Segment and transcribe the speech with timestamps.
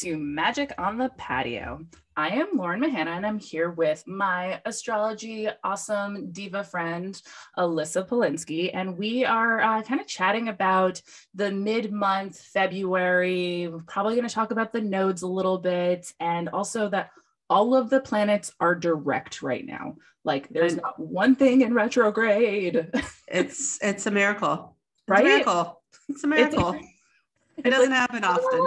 [0.00, 1.86] To Magic on the Patio.
[2.16, 7.20] I am Lauren Mahana and I'm here with my astrology awesome diva friend,
[7.56, 8.72] Alyssa Polinsky.
[8.74, 11.00] And we are uh, kind of chatting about
[11.32, 13.68] the mid month February.
[13.68, 17.10] We're probably going to talk about the nodes a little bit and also that
[17.48, 19.94] all of the planets are direct right now.
[20.24, 22.90] Like there's not one thing in retrograde.
[23.28, 24.74] It's it's a miracle.
[25.02, 25.24] It's Right?
[25.24, 25.82] a miracle.
[26.08, 26.80] It's a miracle.
[27.58, 28.66] it doesn't happen often.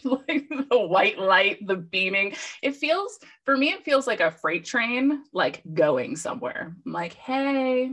[0.04, 2.34] like the white light, the beaming.
[2.62, 6.74] It feels for me, it feels like a freight train, like going somewhere.
[6.84, 7.90] I'm like, hey,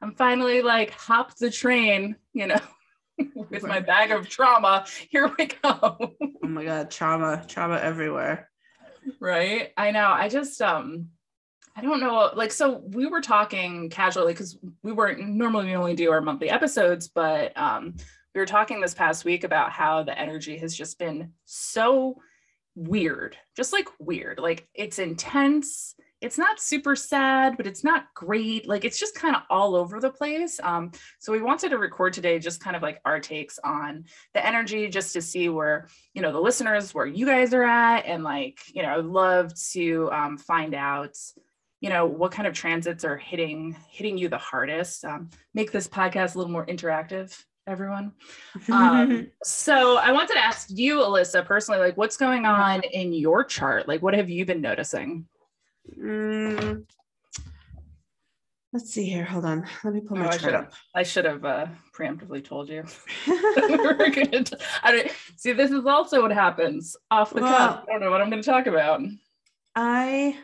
[0.00, 2.60] I'm finally like hopped the train, you know,
[3.34, 4.86] with my bag of trauma.
[5.10, 5.70] Here we go.
[5.72, 8.48] Oh my god, trauma, trauma everywhere.
[9.20, 11.08] right i know i just um
[11.74, 15.94] i don't know like so we were talking casually because we weren't normally we only
[15.94, 17.94] do our monthly episodes but um
[18.34, 22.16] we were talking this past week about how the energy has just been so
[22.74, 24.38] weird just like weird.
[24.38, 25.94] Like it's intense.
[26.20, 28.66] It's not super sad but it's not great.
[28.66, 30.58] Like it's just kind of all over the place.
[30.62, 34.44] Um so we wanted to record today just kind of like our takes on the
[34.44, 38.24] energy just to see where you know the listeners where you guys are at and
[38.24, 41.16] like you know i'd love to um, find out
[41.80, 45.04] you know what kind of transits are hitting hitting you the hardest.
[45.04, 48.12] Um, make this podcast a little more interactive everyone
[48.70, 53.44] um, so i wanted to ask you alyssa personally like what's going on in your
[53.44, 55.26] chart like what have you been noticing
[55.98, 56.84] Mm.
[58.72, 59.24] Let's see here.
[59.24, 59.66] Hold on.
[59.84, 60.72] Let me pull Oh, my I chart have up.
[60.94, 62.84] I should have uh, preemptively told you.
[63.26, 67.84] We were gonna t- I don't, see, this is also what happens off the cuff.
[67.88, 69.00] I don't know what I'm going to talk about.
[69.74, 70.38] I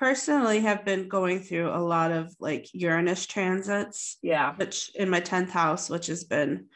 [0.00, 4.54] personally have been going through a lot of like Uranus transits, Yeah.
[4.56, 6.68] which in my 10th house, which has been,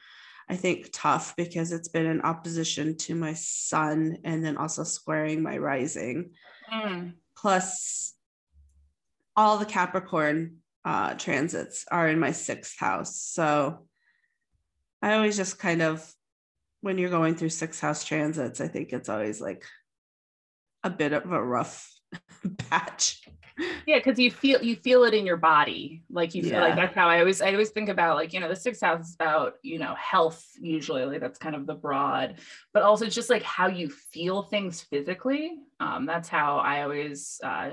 [0.49, 5.43] I think, tough because it's been in opposition to my sun and then also squaring
[5.43, 6.33] my rising.
[6.73, 7.15] Mm.
[7.37, 8.15] plus
[9.37, 13.21] all the Capricorn uh, transits are in my sixth house.
[13.21, 13.87] So
[15.03, 16.11] I always just kind of,
[16.81, 19.65] when you're going through sixth house transits, I think it's always like
[20.83, 21.91] a bit of a rough
[22.59, 23.23] patch.
[23.87, 26.03] Yeah, because you feel you feel it in your body.
[26.11, 28.49] Like you feel like that's how I always I always think about like, you know,
[28.49, 31.05] the sixth house is about, you know, health usually.
[31.05, 32.41] Like that's kind of the broad,
[32.73, 35.59] but also just like how you feel things physically.
[35.79, 37.73] Um, that's how I always uh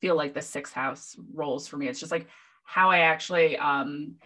[0.00, 1.88] feel like the sixth house rolls for me.
[1.88, 2.28] It's just like
[2.64, 4.16] how I actually um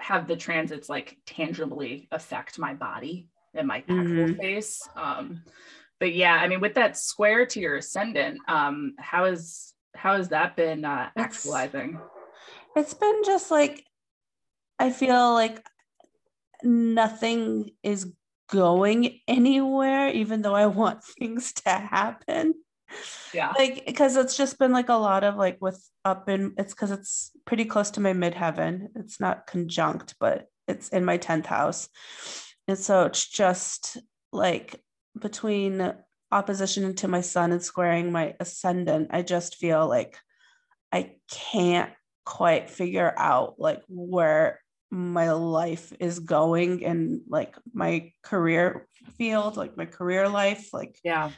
[0.00, 4.36] have the transits like tangibly affect my body and my actual Mhm.
[4.40, 4.88] face.
[4.96, 5.42] Um,
[6.00, 10.28] but yeah, I mean, with that square to your ascendant, um, how is how has
[10.28, 12.00] that been uh, It's- actualizing?
[12.76, 13.84] It's been just like,
[14.78, 15.66] I feel like
[16.62, 18.12] nothing is
[18.50, 22.54] going anywhere, even though I want things to happen.
[23.34, 26.72] Yeah, like because it's just been like a lot of like with up in it's
[26.72, 31.44] because it's pretty close to my midheaven it's not conjunct but it's in my 10th
[31.44, 31.90] house
[32.66, 33.98] and so it's just
[34.32, 34.80] like
[35.18, 35.94] between
[36.30, 40.18] opposition to my sun and squaring my ascendant i just feel like
[40.92, 41.92] i can't
[42.24, 48.86] quite figure out like where my life is going and like my career
[49.16, 51.30] field like my career life like yeah,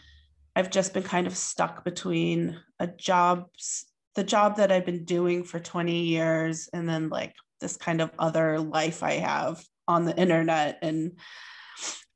[0.57, 5.45] I've just been kind of stuck between a jobs, the job that I've been doing
[5.45, 10.17] for 20 years, and then like this kind of other life I have on the
[10.17, 10.79] internet.
[10.83, 11.19] And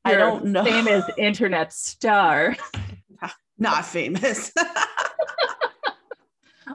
[0.04, 0.64] I don't know.
[0.64, 2.56] famous internet star,
[3.58, 4.50] Not famous.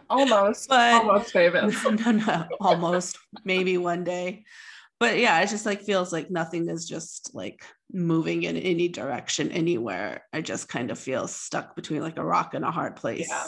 [0.09, 1.83] almost, But- almost famous.
[1.83, 4.45] no, no, no, almost maybe one day.
[4.99, 9.49] But yeah, it just like feels like nothing is just like moving in any direction
[9.51, 10.25] anywhere.
[10.33, 13.45] I just kind of feel stuck between like a rock and a hard place Yeah.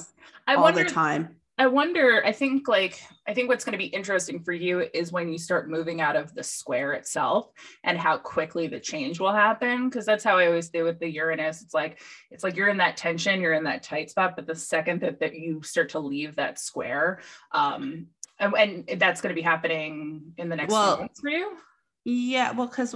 [0.48, 0.84] I all wonder.
[0.86, 1.36] the time.
[1.62, 2.24] I wonder.
[2.26, 5.38] I think like I think what's going to be interesting for you is when you
[5.38, 7.52] start moving out of the square itself
[7.84, 9.88] and how quickly the change will happen.
[9.88, 11.62] Because that's how I always do with the Uranus.
[11.62, 14.56] It's like it's like you're in that tension, you're in that tight spot, but the
[14.56, 17.20] second that, that you start to leave that square,
[17.52, 18.08] um,
[18.40, 18.56] and,
[18.90, 21.58] and that's going to be happening in the next Well, few months for you.
[22.06, 22.96] Yeah, well, because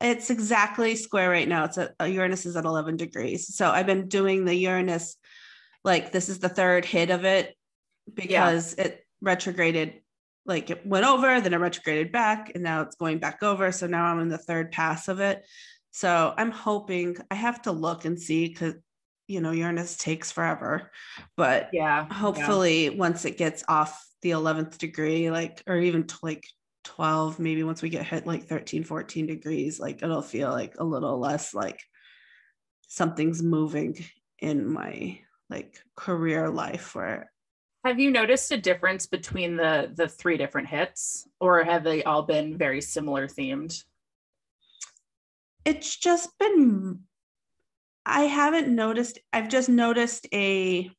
[0.00, 1.64] it's exactly square right now.
[1.64, 3.56] It's at uh, Uranus is at 11 degrees.
[3.56, 5.16] So I've been doing the Uranus,
[5.82, 7.56] like this is the third hit of it
[8.12, 10.00] because it retrograded,
[10.46, 13.72] like it went over, then it retrograded back, and now it's going back over.
[13.72, 15.44] So now I'm in the third pass of it.
[15.90, 18.74] So I'm hoping I have to look and see because
[19.26, 20.90] you know Uranus takes forever,
[21.36, 22.06] but Yeah.
[22.12, 26.46] hopefully once it gets off the 11th degree like or even to like
[26.84, 30.84] 12 maybe once we get hit like 13 14 degrees like it'll feel like a
[30.84, 31.78] little less like
[32.88, 33.96] something's moving
[34.38, 35.18] in my
[35.50, 37.30] like career life where
[37.84, 42.22] have you noticed a difference between the the three different hits or have they all
[42.22, 43.82] been very similar themed?
[45.64, 47.00] It's just been
[48.06, 50.90] i haven't noticed i've just noticed a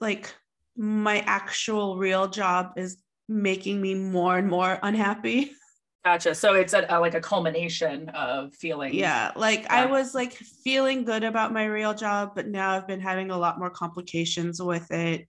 [0.00, 0.34] like
[0.76, 2.98] my actual real job is
[3.28, 5.52] making me more and more unhappy
[6.06, 6.36] Gotcha.
[6.36, 8.94] So it's a, a, like a culmination of feeling.
[8.94, 9.32] Yeah.
[9.34, 9.74] Like yeah.
[9.74, 13.36] I was like feeling good about my real job, but now I've been having a
[13.36, 15.26] lot more complications with it.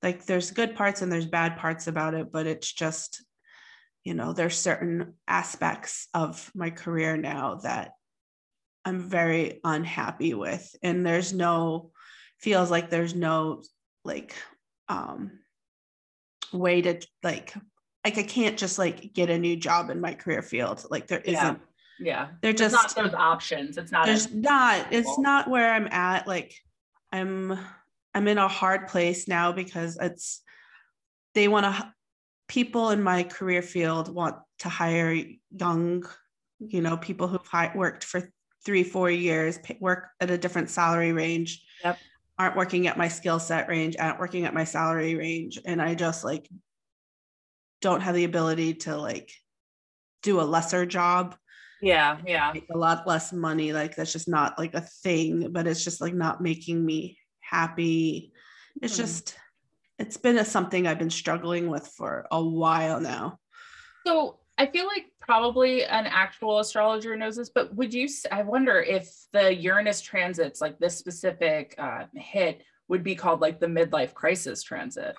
[0.00, 3.20] Like there's good parts and there's bad parts about it, but it's just,
[4.04, 7.90] you know, there's certain aspects of my career now that
[8.84, 10.72] I'm very unhappy with.
[10.84, 11.90] And there's no,
[12.38, 13.64] feels like there's no
[14.04, 14.36] like
[14.88, 15.32] um
[16.52, 17.54] way to like
[18.04, 20.84] like I can't just like get a new job in my career field.
[20.90, 21.60] Like there isn't.
[21.98, 22.04] Yeah.
[22.04, 22.28] yeah.
[22.40, 23.78] They're just not those options.
[23.78, 24.06] It's not.
[24.06, 24.86] There's not.
[24.90, 26.26] It's not where I'm at.
[26.26, 26.54] Like
[27.12, 27.58] I'm.
[28.14, 30.42] I'm in a hard place now because it's.
[31.34, 31.94] They want to.
[32.48, 36.04] People in my career field want to hire young,
[36.58, 38.30] you know, people who've worked for
[38.64, 41.64] three, four years, work at a different salary range.
[41.84, 41.98] Yep.
[42.38, 45.60] Aren't working at my skill set range, aren't working at my salary range.
[45.64, 46.48] And I just like
[47.82, 49.30] don't have the ability to like
[50.22, 51.36] do a lesser job.
[51.82, 52.52] Yeah yeah.
[52.72, 53.72] A lot less money.
[53.72, 58.32] Like that's just not like a thing but it's just like not making me happy.
[58.80, 59.02] It's mm-hmm.
[59.02, 59.36] just
[59.98, 63.38] it's been a, something i've been struggling with for a while now.
[64.06, 68.80] So i feel like probably an actual astrologer knows this but would you i wonder
[68.80, 74.12] if the uranus transits like this specific uh, hit would be called like the midlife
[74.14, 75.16] crisis transit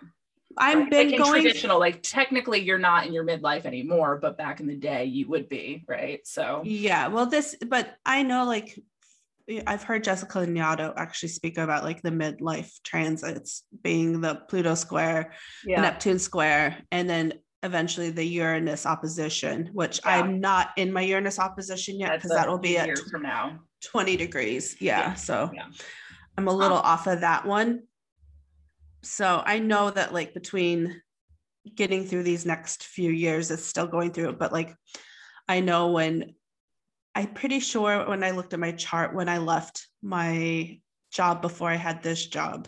[0.57, 0.89] I've right?
[0.89, 4.67] been like going traditional, like technically you're not in your midlife anymore, but back in
[4.67, 6.25] the day you would be, right?
[6.25, 8.77] So yeah, well, this, but I know like
[9.67, 15.33] I've heard Jessica Lanyadoo actually speak about like the midlife transits being the Pluto square,
[15.65, 15.81] yeah.
[15.81, 20.17] Neptune square, and then eventually the Uranus opposition, which yeah.
[20.17, 24.15] I'm not in my Uranus opposition yet because that will be at from now 20
[24.17, 24.77] degrees.
[24.79, 24.99] Yeah.
[24.99, 25.13] yeah.
[25.15, 25.51] So
[26.38, 27.83] I'm a little um, off of that one
[29.03, 31.01] so I know that like between
[31.75, 34.39] getting through these next few years, is still going through it.
[34.39, 34.75] But like
[35.47, 36.35] I know when
[37.15, 40.79] I'm pretty sure when I looked at my chart when I left my
[41.11, 42.67] job before I had this job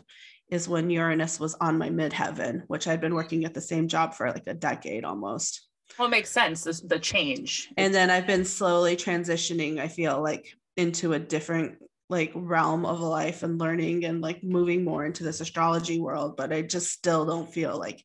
[0.49, 4.13] is when Uranus was on my midheaven, which I'd been working at the same job
[4.13, 5.67] for like a decade almost.
[5.97, 6.63] Well, it makes sense.
[6.63, 7.69] This, the change.
[7.77, 11.77] And then I've been slowly transitioning, I feel like, into a different
[12.09, 16.53] like realm of life and learning and like moving more into this astrology world but
[16.53, 18.03] i just still don't feel like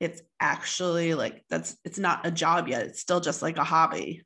[0.00, 2.82] it's actually like that's it's not a job yet.
[2.82, 4.22] It's still just like a hobby.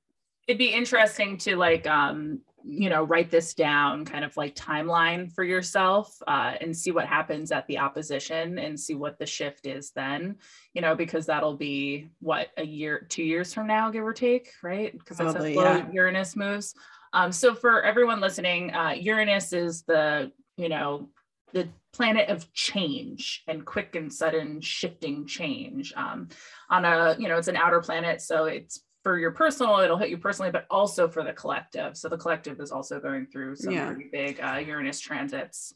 [0.48, 5.32] It'd be interesting to like um you know write this down kind of like timeline
[5.32, 9.66] for yourself uh, and see what happens at the opposition and see what the shift
[9.66, 10.36] is then
[10.74, 14.50] you know because that'll be what a year two years from now give or take
[14.62, 14.92] right?
[14.98, 15.86] Because that's how yeah.
[15.90, 16.74] uranus moves
[17.12, 21.08] um, so for everyone listening, uh, Uranus is the, you know,
[21.52, 26.28] the planet of change and quick and sudden shifting change um,
[26.68, 28.20] on a, you know, it's an outer planet.
[28.20, 31.96] So it's for your personal, it'll hit you personally, but also for the collective.
[31.96, 33.86] So the collective is also going through some yeah.
[33.86, 35.74] pretty big uh, Uranus transits.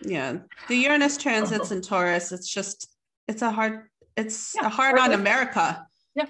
[0.00, 0.38] Yeah.
[0.68, 2.88] The Uranus transits in Taurus, it's just,
[3.28, 5.86] it's a hard, it's yeah, a hard on America.
[6.14, 6.26] Yeah.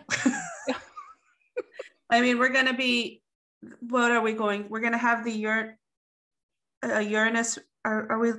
[0.68, 0.74] yeah.
[2.10, 3.21] I mean, we're going to be
[3.80, 4.66] what are we going?
[4.68, 5.78] We're going to have the Ur-
[6.84, 7.58] uh, Uranus.
[7.84, 8.32] Are, are we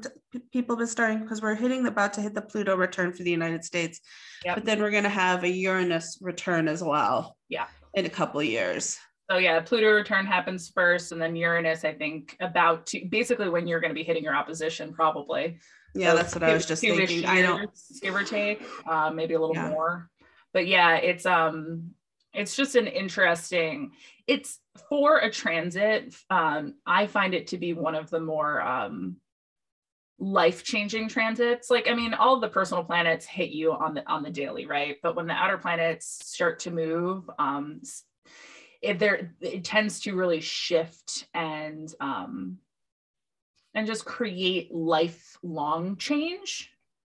[0.54, 3.66] people been starting because we're hitting about to hit the Pluto return for the United
[3.66, 4.00] States,
[4.46, 4.56] yep.
[4.56, 7.38] but then we're going to have a Uranus return as well.
[7.50, 8.98] Yeah, in a couple of years.
[9.30, 11.84] So yeah, Pluto return happens first, and then Uranus.
[11.84, 15.60] I think about to basically when you're going to be hitting your opposition, probably.
[15.94, 17.26] Yeah, so that's what I was just thinking.
[17.26, 17.70] I don't
[18.02, 19.70] give or take, uh, maybe a little yeah.
[19.70, 20.10] more,
[20.54, 21.92] but yeah, it's um,
[22.34, 23.92] it's just an interesting
[24.28, 29.18] it's for a transit um, i find it to be one of the more um,
[30.20, 31.70] life-changing transits.
[31.70, 34.98] Like i mean all the personal planets hit you on the on the daily right?
[35.04, 37.82] But when the outer planets start to move um
[38.82, 42.58] it there it tends to really shift and um
[43.76, 46.70] and just create lifelong change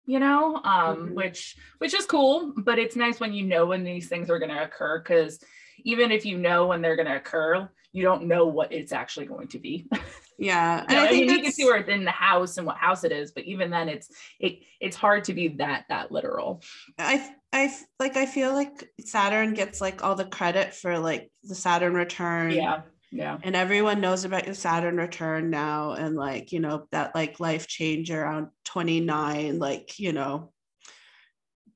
[0.07, 0.57] you know?
[0.57, 1.14] Um mm-hmm.
[1.14, 4.50] which which is cool but it's nice when you know when these things are going
[4.50, 5.43] to occur because
[5.84, 9.26] even if you know when they're going to occur, you don't know what it's actually
[9.26, 9.88] going to be.
[10.42, 12.78] Yeah, and I, I mean, you can see where it's in the house and what
[12.78, 14.08] house it is, but even then, it's
[14.38, 16.62] it it's hard to be that that literal.
[16.99, 21.54] I I like I feel like Saturn gets like all the credit for like the
[21.54, 22.52] Saturn return.
[22.52, 22.80] Yeah.
[23.12, 23.38] Yeah.
[23.42, 27.66] And everyone knows about your Saturn return now and like, you know, that like life
[27.66, 30.52] change around 29, like, you know.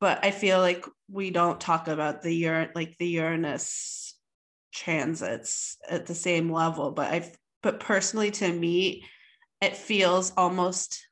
[0.05, 4.15] But I feel like we don't talk about the year like the Uranus
[4.71, 6.91] transits at the same level.
[6.91, 7.33] But I
[7.63, 9.07] but personally to me,
[9.63, 11.09] it feels almost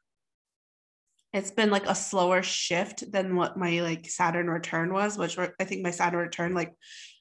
[1.33, 5.55] it's been like a slower shift than what my like Saturn return was, which were,
[5.59, 6.75] I think my Saturn return like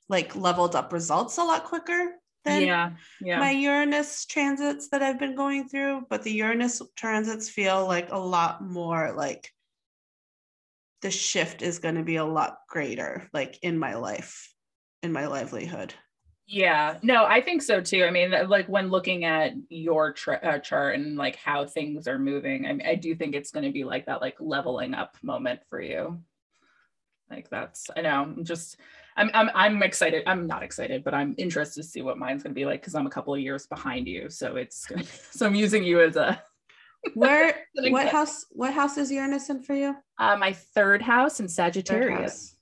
[0.10, 2.90] like leveled up results a lot quicker than yeah,
[3.22, 3.40] yeah.
[3.40, 6.02] my Uranus transits that I've been going through.
[6.10, 9.50] But the Uranus transits feel like a lot more like
[11.02, 14.54] the shift is going to be a lot greater, like in my life,
[15.04, 15.94] in my livelihood.
[16.48, 18.04] Yeah, no, I think so too.
[18.04, 22.20] I mean, like when looking at your tra- uh, chart and like how things are
[22.20, 25.62] moving, I, I do think it's going to be like that, like leveling up moment
[25.70, 26.22] for you.
[27.30, 28.76] Like that's, I know, I'm just,
[29.16, 30.24] I'm, I'm, I'm excited.
[30.28, 32.96] I'm not excited, but I'm interested to see what mine's going to be like because
[32.96, 34.30] I'm a couple of years behind you.
[34.30, 34.86] So it's,
[35.32, 36.44] so I'm using you as a.
[37.14, 39.96] Where, what house, what house is Uranus in for you?
[40.18, 42.56] Uh, my third house in Sagittarius.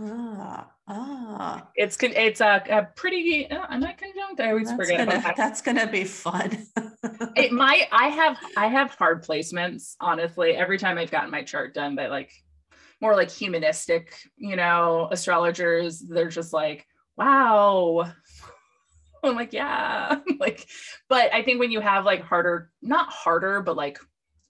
[0.00, 1.68] Ah, ah.
[1.74, 3.50] It's it's a, a pretty.
[3.50, 4.40] Uh, am I conjunct?
[4.40, 5.08] I always That's forget.
[5.08, 5.36] gonna, that.
[5.36, 6.66] that's gonna be fun.
[7.36, 11.74] it might i have i have hard placements honestly every time i've gotten my chart
[11.74, 12.32] done by like
[13.00, 18.10] more like humanistic you know astrologers they're just like wow
[19.24, 20.66] i'm like yeah like
[21.08, 23.98] but i think when you have like harder not harder but like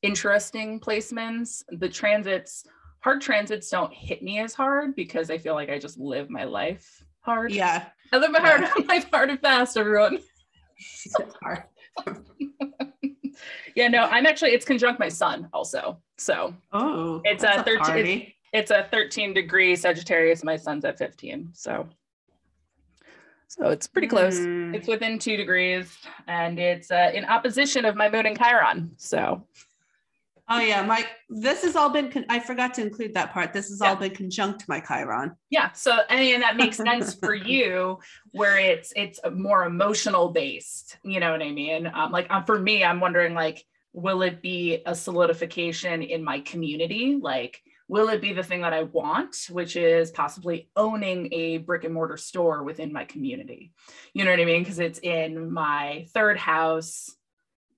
[0.03, 2.65] interesting placements the transits
[3.01, 6.45] hard transits don't hit me as hard because i feel like i just live my
[6.45, 8.85] life hard yeah, i live my hard Yeah.
[8.89, 10.19] life hard and fast everyone
[11.43, 11.65] hard.
[13.75, 16.01] yeah, no, I'm actually it's conjunct my sun also.
[16.19, 18.35] So Oh, It's a 13 party.
[18.53, 20.43] it's a 13 degree Sagittarius.
[20.45, 21.51] My sun's at 15.
[21.53, 21.89] So
[23.51, 24.39] so it's pretty close.
[24.39, 24.77] Mm.
[24.77, 28.93] It's within two degrees and it's uh, in opposition of my moon and Chiron.
[28.97, 29.45] So
[30.53, 32.11] Oh yeah, my this has all been.
[32.11, 33.53] Con- I forgot to include that part.
[33.53, 33.91] This has Yeah.
[33.91, 35.37] all been conjunct my Chiron.
[35.49, 38.01] yeah, so I mean that makes sense for you
[38.33, 40.99] where it's it's more emotional based.
[41.05, 41.87] You know what I mean?
[41.95, 46.41] Um, like um, for me, I'm wondering like, will it be a solidification in my
[46.41, 47.17] community?
[47.23, 51.83] Like, will it be the thing that I want, which is possibly owning a brick
[51.83, 53.73] and mortar store within my community?
[54.15, 54.63] You know what I mean?
[54.63, 57.11] Because it's in my third house.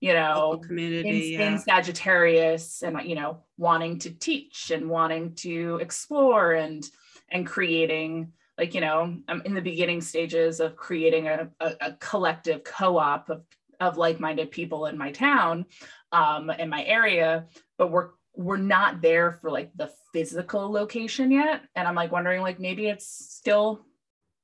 [0.01, 1.35] You know, community.
[1.37, 1.47] in, yeah.
[1.47, 6.85] in Sagittarius and you know wanting to teach and wanting to explore and
[7.31, 11.93] and creating like you know I'm in the beginning stages of creating a, a, a
[12.01, 13.45] collective co-op of
[13.79, 15.67] of like-minded people in my town
[16.11, 17.47] um in my area
[17.79, 22.41] but we're we're not there for like the physical location yet and I'm like wondering
[22.43, 23.85] like maybe it's still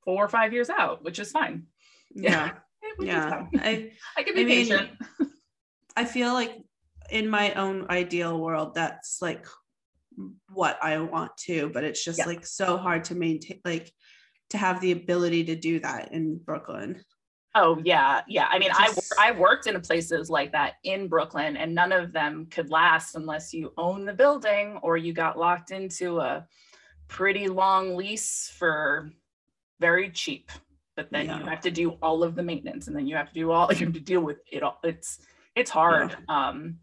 [0.05, 1.63] four or five years out which is fine
[2.15, 2.51] yeah.
[2.99, 3.45] Yeah.
[3.57, 4.89] I I can be I mean, patient
[5.95, 6.55] I feel like
[7.09, 9.45] in my own ideal world, that's like
[10.53, 12.25] what I want to, but it's just Yeah.
[12.25, 13.91] like so hard to maintain, like
[14.51, 17.03] to have the ability to do that in Brooklyn.
[17.55, 18.47] Oh yeah, yeah.
[18.51, 22.11] I mean, I Just- I worked in places like that in Brooklyn, and none of
[22.11, 26.45] them could last unless you own the building or you got locked into a
[27.07, 29.11] pretty long lease for
[29.79, 30.51] very cheap.
[30.95, 33.33] But then you have to do all of the maintenance, and then you have to
[33.33, 34.79] do all you have to deal with it all.
[34.83, 35.19] It's
[35.55, 36.15] it's hard.
[36.29, 36.79] Um,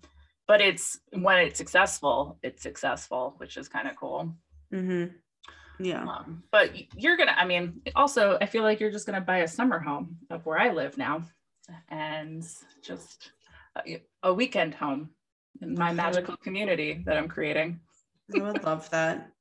[0.48, 4.34] but it's when it's successful, it's successful, which is kind of cool.
[4.72, 5.14] Mm-hmm.
[5.78, 6.04] Yeah.
[6.04, 9.48] Um, but you're gonna, I mean, also, I feel like you're just gonna buy a
[9.48, 11.22] summer home of where I live now,
[11.88, 12.44] and
[12.82, 13.32] just
[13.86, 15.10] a, a weekend home
[15.60, 17.80] in my magical community that I'm creating.
[18.34, 19.30] I would love that.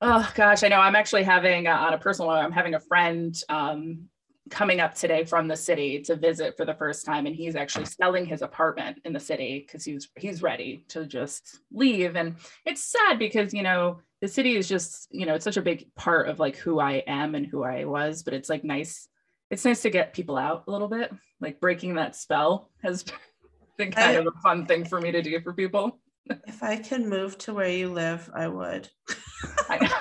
[0.00, 0.80] Oh gosh, I know.
[0.80, 2.30] I'm actually having uh, on a personal.
[2.30, 4.08] I'm having a friend um,
[4.50, 7.86] coming up today from the city to visit for the first time, and he's actually
[7.86, 12.16] selling his apartment in the city because he's he's ready to just leave.
[12.16, 15.62] And it's sad because you know the city is just you know it's such a
[15.62, 18.22] big part of like who I am and who I was.
[18.22, 19.08] But it's like nice.
[19.50, 21.12] It's nice to get people out a little bit.
[21.40, 23.04] Like breaking that spell has
[23.78, 26.00] been kind I- of a fun thing for me to do for people.
[26.46, 28.88] If I could move to where you live, I would.
[29.68, 29.92] I.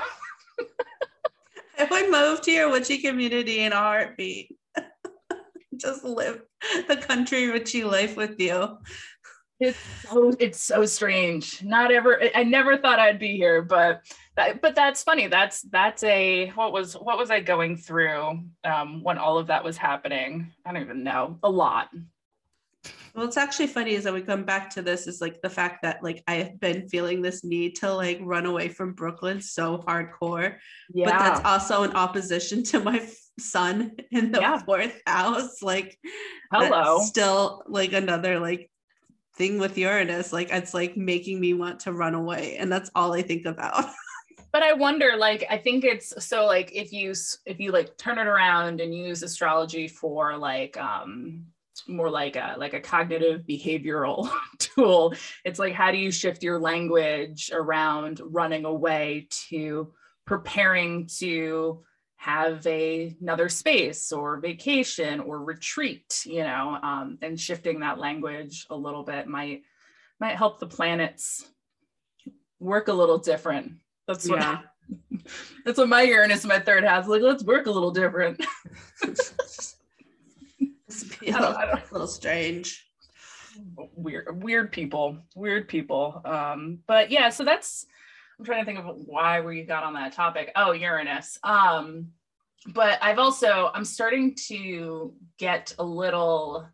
[1.83, 4.55] I would move to your witchy community in a heartbeat.
[5.75, 6.41] Just live
[6.87, 8.77] the country witchy life with you.
[9.59, 11.61] It's so it's so strange.
[11.61, 12.21] Not ever.
[12.33, 14.01] I- never thought I'd be here, but
[14.37, 15.27] that, but that's funny.
[15.27, 19.63] That's that's a what was what was I going through um, when all of that
[19.63, 20.51] was happening?
[20.65, 21.37] I don't even know.
[21.43, 21.89] A lot.
[23.13, 25.83] Well, it's actually funny is that we come back to this is like the fact
[25.83, 29.77] that like I have been feeling this need to like run away from Brooklyn so
[29.77, 30.57] hardcore.
[30.91, 31.05] Yeah.
[31.05, 33.07] But that's also in opposition to my
[33.39, 34.57] sun in the yeah.
[34.57, 35.61] fourth house.
[35.61, 35.97] Like
[36.51, 37.01] hello.
[37.01, 38.71] Still like another like
[39.35, 40.33] thing with Uranus.
[40.33, 42.57] Like it's like making me want to run away.
[42.57, 43.85] And that's all I think about.
[44.51, 47.11] but i wonder like i think it's so like if you
[47.47, 51.43] if you like turn it around and use astrology for like um
[51.87, 55.13] more like a like a cognitive behavioral tool
[55.43, 59.91] it's like how do you shift your language around running away to
[60.25, 61.83] preparing to
[62.15, 68.65] have a, another space or vacation or retreat you know um, and shifting that language
[68.69, 69.63] a little bit might
[70.19, 71.45] might help the planets
[72.59, 73.73] work a little different
[74.07, 74.59] that's what yeah.
[75.65, 77.21] that's what my Uranus my third house like.
[77.21, 78.45] Let's work a little different.
[81.27, 82.85] I don't, a little strange.
[83.95, 86.21] Weird, weird people, weird people.
[86.25, 87.85] Um, but yeah, so that's.
[88.39, 90.51] I'm trying to think of why we got on that topic.
[90.55, 91.37] Oh, Uranus.
[91.43, 92.07] Um,
[92.67, 96.67] but I've also I'm starting to get a little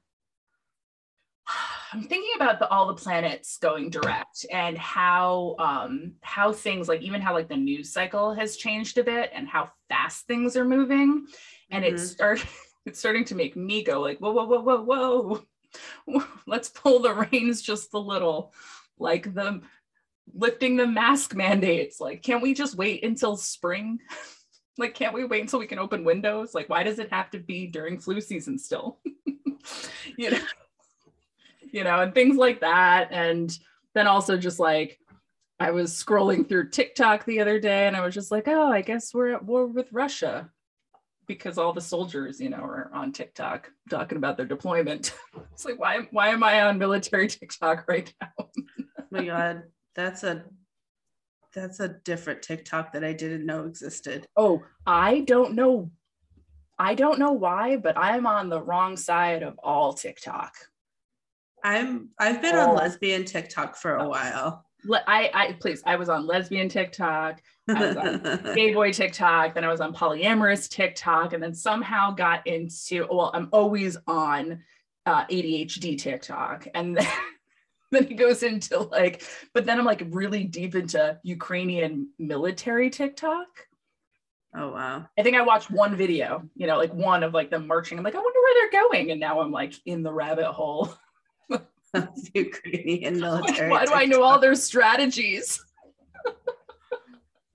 [1.94, 7.02] I'm thinking about the, all the planets going direct and how um, how things like
[7.02, 10.66] even how like the news cycle has changed a bit and how fast things are
[10.66, 11.26] moving,
[11.72, 11.96] and mm-hmm.
[11.96, 12.46] it's start
[12.90, 17.14] it's starting to make me go like whoa whoa whoa whoa whoa, let's pull the
[17.14, 18.54] reins just a little,
[18.98, 19.62] like the
[20.34, 22.00] lifting the mask mandates.
[22.00, 24.00] Like, can't we just wait until spring?
[24.78, 26.54] like, can't we wait until we can open windows?
[26.54, 29.00] Like, why does it have to be during flu season still?
[30.18, 30.40] you know
[31.72, 33.10] you know, and things like that.
[33.12, 33.56] And
[33.94, 35.00] then also just like
[35.60, 38.82] I was scrolling through TikTok the other day and I was just like, oh, I
[38.82, 40.50] guess we're at war with Russia
[41.30, 45.14] because all the soldiers, you know, are on TikTok talking about their deployment.
[45.54, 48.32] it's like, why, why am I on military TikTok right now?
[48.40, 49.64] oh my God,
[49.96, 50.44] that's a
[51.54, 54.28] that's a different TikTok that I didn't know existed.
[54.36, 55.92] Oh, I don't know.
[56.80, 60.56] I don't know why, but I'm on the wrong side of all TikTok.
[61.64, 62.74] I'm I've been on oh.
[62.74, 64.10] lesbian TikTok for a oh.
[64.10, 64.66] while.
[65.08, 69.64] I I please I was on lesbian TikTok, I was on gay boy TikTok, then
[69.64, 74.64] I was on polyamorous TikTok, and then somehow got into well, I'm always on
[75.06, 77.08] uh, ADHD TikTok, and then
[77.92, 83.48] then it goes into like, but then I'm like really deep into Ukrainian military TikTok.
[84.56, 85.06] Oh wow.
[85.18, 87.98] I think I watched one video, you know, like one of like them marching.
[87.98, 89.12] I'm like, I wonder where they're going.
[89.12, 90.94] And now I'm like in the rabbit hole.
[92.34, 93.70] Ukrainian military.
[93.70, 95.64] Why do I know all their strategies?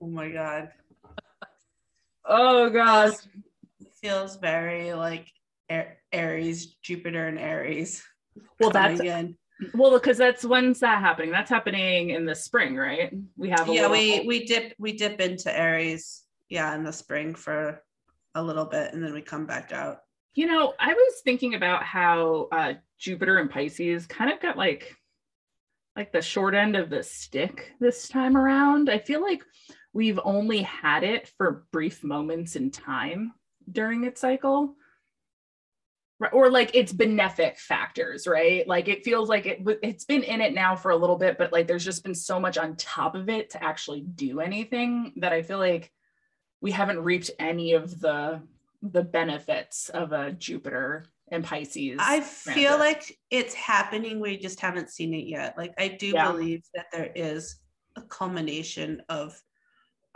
[0.05, 0.69] Oh my god.
[2.25, 3.13] Oh god.
[4.01, 5.27] Feels very like
[6.11, 8.03] Aries, Jupiter and Aries.
[8.59, 9.35] Well, that's again.
[9.73, 11.31] Well, because that's when's that happening?
[11.31, 13.11] That's happening in the spring, right?
[13.35, 17.81] We have yeah, we we dip we dip into Aries, yeah, in the spring for
[18.35, 19.99] a little bit, and then we come back out.
[20.35, 24.95] You know, I was thinking about how uh, Jupiter and Pisces kind of got like
[25.95, 28.89] like the short end of the stick this time around.
[28.89, 29.41] I feel like
[29.95, 33.33] we've only had it for brief moments in time
[33.71, 34.75] during its cycle.
[36.31, 38.65] Or like its benefic factors, right?
[38.67, 41.51] Like it feels like it it's been in it now for a little bit, but
[41.51, 45.33] like there's just been so much on top of it to actually do anything that
[45.33, 45.91] I feel like
[46.61, 48.41] we haven't reaped any of the
[48.81, 51.99] the benefits of a Jupiter and Pisces.
[51.99, 52.79] I feel transit.
[52.79, 54.21] like it's happening.
[54.21, 55.57] We just haven't seen it yet.
[55.57, 56.31] Like I do yeah.
[56.31, 57.57] believe that there is
[57.97, 59.37] a culmination of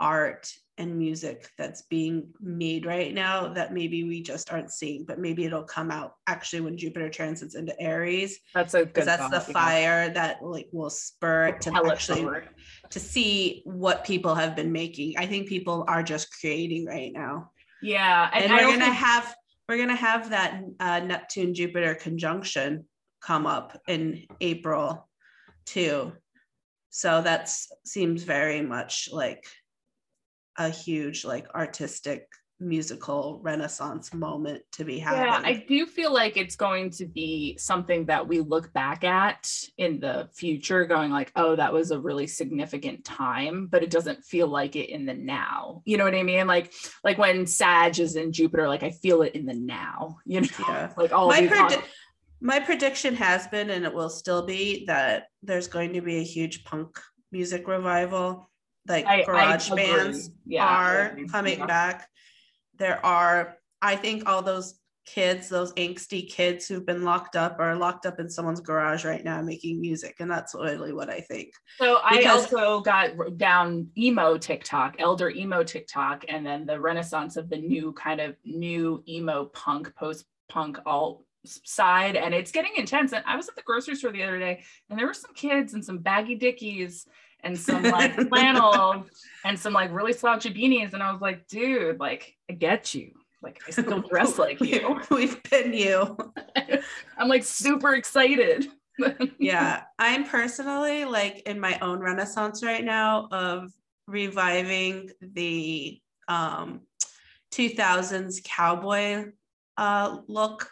[0.00, 5.18] art and music that's being made right now that maybe we just aren't seeing, but
[5.18, 8.40] maybe it'll come out actually when Jupiter transits into Aries.
[8.54, 9.04] That's a good.
[9.04, 10.12] That's thought, the fire yeah.
[10.14, 12.26] that like will spur it to actually
[12.88, 15.18] to see what people have been making.
[15.18, 17.50] I think people are just creating right now.
[17.82, 19.34] Yeah, and, and we're gonna think- have
[19.68, 22.86] we're gonna have that uh, Neptune Jupiter conjunction
[23.20, 25.08] come up in April
[25.66, 26.12] too.
[26.88, 27.52] So that
[27.84, 29.46] seems very much like
[30.60, 32.28] a huge like artistic
[32.62, 35.22] musical renaissance moment to be having.
[35.22, 39.50] Yeah, I do feel like it's going to be something that we look back at
[39.78, 44.22] in the future going like, "Oh, that was a really significant time," but it doesn't
[44.22, 45.80] feel like it in the now.
[45.86, 46.46] You know what I mean?
[46.46, 50.42] Like like when Sag is in Jupiter, like I feel it in the now, you
[50.42, 50.48] know?
[50.68, 50.92] Yeah.
[50.96, 51.82] Like all my, predi-
[52.42, 56.22] my prediction has been and it will still be that there's going to be a
[56.22, 57.00] huge punk
[57.32, 58.49] music revival
[58.88, 62.08] like I, garage I bands yeah, are coming back
[62.78, 67.74] there are i think all those kids, those angsty kids who've been locked up or
[67.74, 70.16] locked up in someone's garage right now making music.
[70.20, 71.52] And that's really what I think.
[71.78, 77.48] So I also got down emo TikTok, elder emo TikTok, and then the renaissance of
[77.48, 82.14] the new kind of new emo punk, post punk alt side.
[82.14, 83.12] And it's getting intense.
[83.12, 85.74] And I was at the grocery store the other day and there were some kids
[85.74, 87.06] and some baggy dickies
[87.42, 89.06] and some like flannel
[89.44, 90.94] and some like really slouchy beanies.
[90.94, 95.00] And I was like, dude, like I get you like I still dress like you.
[95.10, 96.16] We've been you.
[97.16, 98.68] I'm like super excited.
[99.38, 103.72] yeah, I'm personally like in my own renaissance right now of
[104.06, 106.80] reviving the um
[107.52, 109.24] 2000s cowboy
[109.76, 110.70] uh look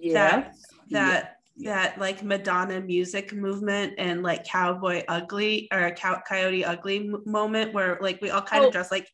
[0.00, 0.14] yes.
[0.14, 0.54] that
[0.90, 7.72] that that like Madonna music movement and like cowboy ugly or cow- coyote ugly moment
[7.74, 8.66] where like we all kind oh.
[8.68, 9.08] of dress like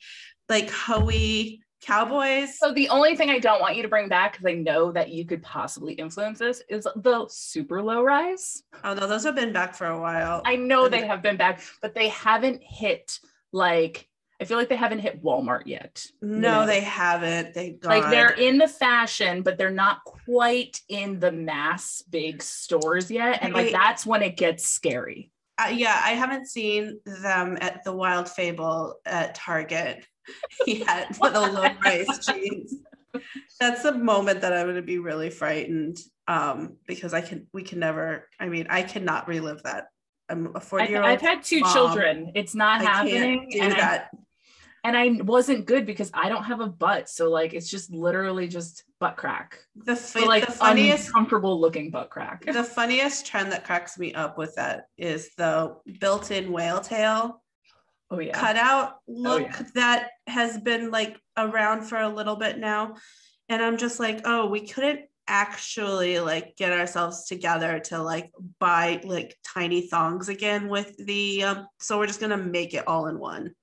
[0.48, 2.58] like Hoey Cowboys.
[2.58, 5.10] So the only thing I don't want you to bring back because I know that
[5.10, 8.62] you could possibly influence this is the super low rise.
[8.82, 10.42] Oh no, those have been back for a while.
[10.44, 13.20] I know they have been back, but they haven't hit
[13.52, 14.07] like
[14.40, 16.06] I feel like they haven't hit Walmart yet.
[16.22, 17.54] No, they haven't.
[17.54, 23.10] They like they're in the fashion, but they're not quite in the mass big stores
[23.10, 25.32] yet, and like that's when it gets scary.
[25.58, 30.06] Uh, yeah, I haven't seen them at the Wild Fable at Target
[30.66, 32.74] yet for the low price jeans.
[33.58, 35.98] That's a moment that I'm going to be really frightened
[36.28, 39.88] um, because I can, we can never, I mean, I cannot relive that.
[40.28, 41.06] I'm a 40 year old.
[41.06, 41.72] I've had two mom.
[41.72, 42.32] children.
[42.34, 43.48] It's not I happening.
[43.50, 44.10] do and that.
[44.12, 44.18] I,
[44.88, 47.10] and I wasn't good because I don't have a butt.
[47.10, 49.58] So like, it's just literally just butt crack.
[49.76, 52.46] The, so, like the funniest, comfortable looking butt crack.
[52.46, 57.42] The funniest trend that cracks me up with that is the built-in whale tail
[58.10, 58.32] oh, yeah.
[58.32, 59.62] cutout oh, look oh, yeah.
[59.74, 62.96] that has been like around for a little bit now.
[63.50, 69.02] And I'm just like, oh, we couldn't actually like get ourselves together to like buy
[69.04, 73.18] like tiny thongs again with the um so we're just gonna make it all in
[73.18, 73.54] one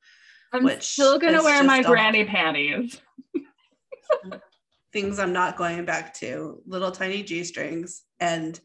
[0.53, 3.01] i'm still gonna wear my granny panties.
[4.93, 6.61] Things i'm not going back to.
[6.65, 8.59] Little tiny g-strings and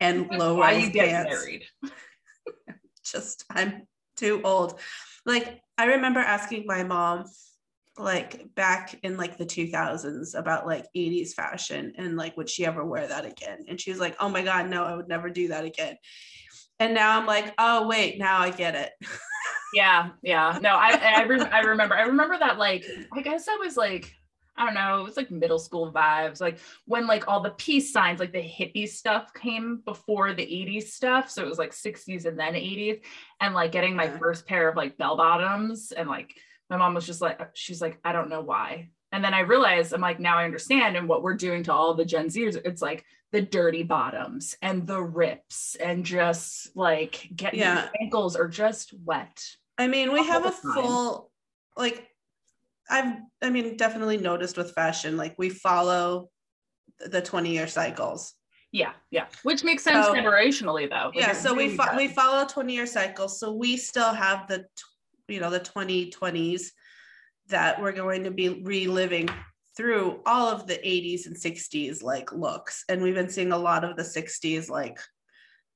[0.00, 1.30] and low rise pants.
[1.30, 1.64] married.
[3.04, 4.78] Just i'm too old.
[5.26, 7.24] Like I remember asking my mom
[7.98, 12.84] like back in like the 2000s about like 80s fashion and like would she ever
[12.84, 13.64] wear that again?
[13.68, 15.96] And she was like oh my god no i would never do that again.
[16.78, 18.92] And now i'm like oh wait now i get it
[19.74, 23.56] yeah yeah no i I, re- I remember i remember that like i guess i
[23.56, 24.14] was like
[24.56, 26.40] I don't know, it was like middle school vibes.
[26.40, 30.88] Like when like all the peace signs, like the hippie stuff came before the 80s
[30.88, 31.30] stuff.
[31.30, 33.00] So it was like 60s and then 80s.
[33.40, 35.92] And like getting my first pair of like bell bottoms.
[35.92, 36.34] And like
[36.68, 38.90] my mom was just like, uh, she's like, I don't know why.
[39.10, 40.96] And then I realized I'm like, now I understand.
[40.96, 44.86] And what we're doing to all the Gen Zers, it's like the dirty bottoms and
[44.86, 47.88] the rips and just like getting yeah.
[48.00, 49.42] ankles are just wet.
[49.78, 51.30] I mean, we have a full
[51.76, 52.08] like
[52.90, 56.30] I've I mean definitely noticed with fashion like we follow
[56.98, 58.34] the 20 year cycles.
[58.70, 61.10] Yeah, yeah, which makes sense so, generationally though.
[61.14, 64.64] Yeah, so we fo- we follow 20 year cycles, so we still have the
[65.28, 66.68] you know the 2020s
[67.48, 69.28] that we're going to be reliving
[69.76, 73.84] through all of the 80s and 60s like looks, and we've been seeing a lot
[73.84, 74.98] of the 60s like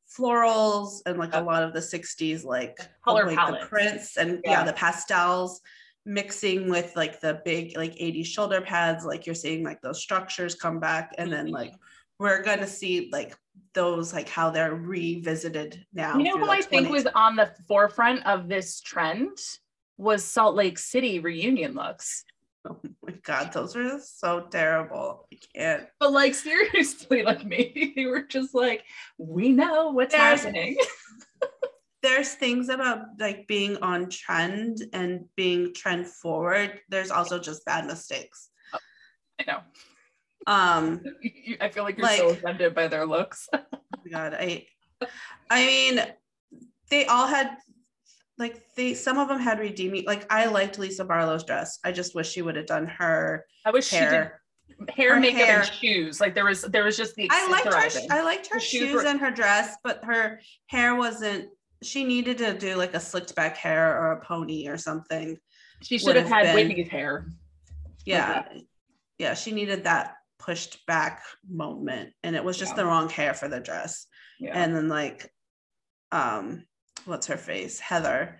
[0.09, 3.64] florals and like a lot of the 60s like color like palettes.
[3.64, 4.53] the prints and yeah.
[4.53, 5.61] yeah the pastels
[6.05, 10.55] mixing with like the big like 80s shoulder pads like you're seeing like those structures
[10.55, 12.25] come back and then like mm-hmm.
[12.25, 13.35] we're going to see like
[13.75, 18.25] those like how they're revisited now you know who i think was on the forefront
[18.25, 19.37] of this trend
[19.99, 22.25] was salt lake city reunion looks
[22.71, 28.07] oh my god those are so terrible i can't but like seriously like maybe they
[28.07, 28.83] were just like
[29.19, 30.77] we know what's There's- happening
[32.03, 36.81] there's things about like being on trend and being trend forward.
[36.89, 38.51] There's also just bad mistakes.
[38.73, 38.79] Oh,
[39.41, 39.61] I know.
[40.47, 41.03] Um,
[41.61, 43.49] I feel like you're like, so offended by their looks.
[43.53, 43.61] oh
[44.09, 44.67] God, I,
[45.51, 46.01] I mean,
[46.91, 47.57] they all had
[48.38, 50.05] like they some of them had redeeming.
[50.07, 51.79] Like I liked Lisa Barlow's dress.
[51.85, 53.46] I just wish she would have done her.
[53.64, 54.40] I wish hair.
[54.79, 55.61] she did hair, her makeup, hair.
[55.61, 56.20] and shoes.
[56.20, 57.29] Like there was there was just the.
[57.31, 58.01] I liked her.
[58.11, 61.49] I liked her shoes, shoes were, and her dress, but her hair wasn't
[61.83, 65.38] she needed to do like a slicked back hair or a pony or something.
[65.83, 67.31] She should have had been, Whitney's hair.
[68.05, 68.44] Yeah.
[69.18, 69.35] Yeah.
[69.35, 72.12] She needed that pushed back moment.
[72.22, 72.77] And it was just yeah.
[72.77, 74.07] the wrong hair for the dress.
[74.40, 74.53] Yeah.
[74.55, 75.31] And then like
[76.12, 76.64] um
[77.07, 77.79] what's her face?
[77.81, 78.38] Heather.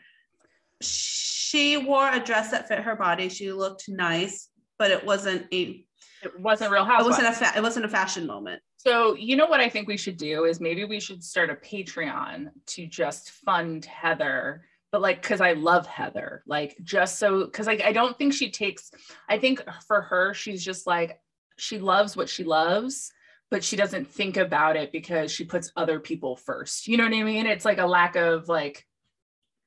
[0.83, 3.29] She wore a dress that fit her body.
[3.29, 4.48] She looked nice,
[4.79, 5.85] but it wasn't a
[6.22, 7.18] it wasn't real It housewives.
[7.22, 8.62] wasn't a fa- it wasn't a fashion moment.
[8.76, 11.55] So, you know what I think we should do is maybe we should start a
[11.55, 17.66] Patreon to just fund Heather, but like because I love Heather, like just so because
[17.66, 18.90] like I don't think she takes,
[19.29, 21.20] I think for her, she's just like
[21.57, 23.12] she loves what she loves,
[23.50, 26.88] but she doesn't think about it because she puts other people first.
[26.88, 27.46] You know what I mean?
[27.46, 28.85] It's like a lack of like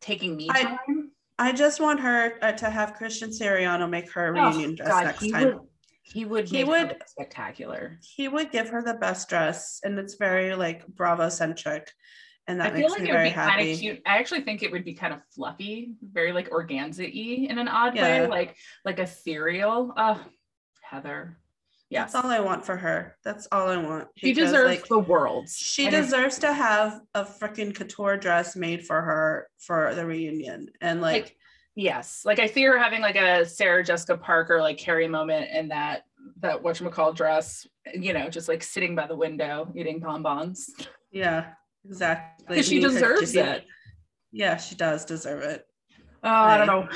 [0.01, 1.11] taking me I- time.
[1.41, 4.89] I just want her uh, to have Christian Siriano make her a Oh, reunion dress
[4.89, 5.45] God, next he time.
[5.45, 5.59] would,
[6.03, 7.97] he would, He would- spectacular.
[8.01, 11.89] He would give her the best dress, and it's very like Bravo centric,
[12.47, 13.71] and that I feel makes like me it would very be kind happy.
[13.71, 14.01] of cute.
[14.05, 17.95] I actually think it would be kind of fluffy, very like organza-y in an odd
[17.95, 18.23] Yeah.
[18.23, 19.93] way, like like ethereal.
[19.95, 20.17] Uh
[20.81, 21.37] Heather.
[21.89, 22.13] Yes.
[22.13, 23.15] That's all I want for her.
[23.23, 24.07] That's all I want.
[24.15, 25.49] she because, deserves like, the world.
[25.49, 30.05] She And if- deserves to have a freaking couture dress made for her for the
[30.05, 31.35] reunion, and like, like
[31.75, 32.21] yes.
[32.25, 36.03] Like I see her having like a Sarah Jessica Parker like Carrie moment in that
[36.41, 40.69] that whatchamacall dress, you know, just like sitting by the window eating bonbons.
[41.11, 41.53] yeah,
[41.85, 42.45] exactly.
[42.57, 43.65] Because she Me and her deserves it.
[44.31, 45.65] Yeah, she does deserve it.
[46.23, 46.87] Oh, I don't know.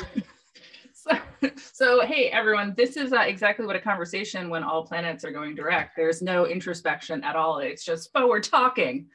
[1.03, 5.31] So, so, hey, everyone, this is uh, exactly what a conversation when all planets are
[5.31, 5.95] going direct.
[5.95, 7.59] There's no introspection at all.
[7.59, 9.07] It's just, but we're talking.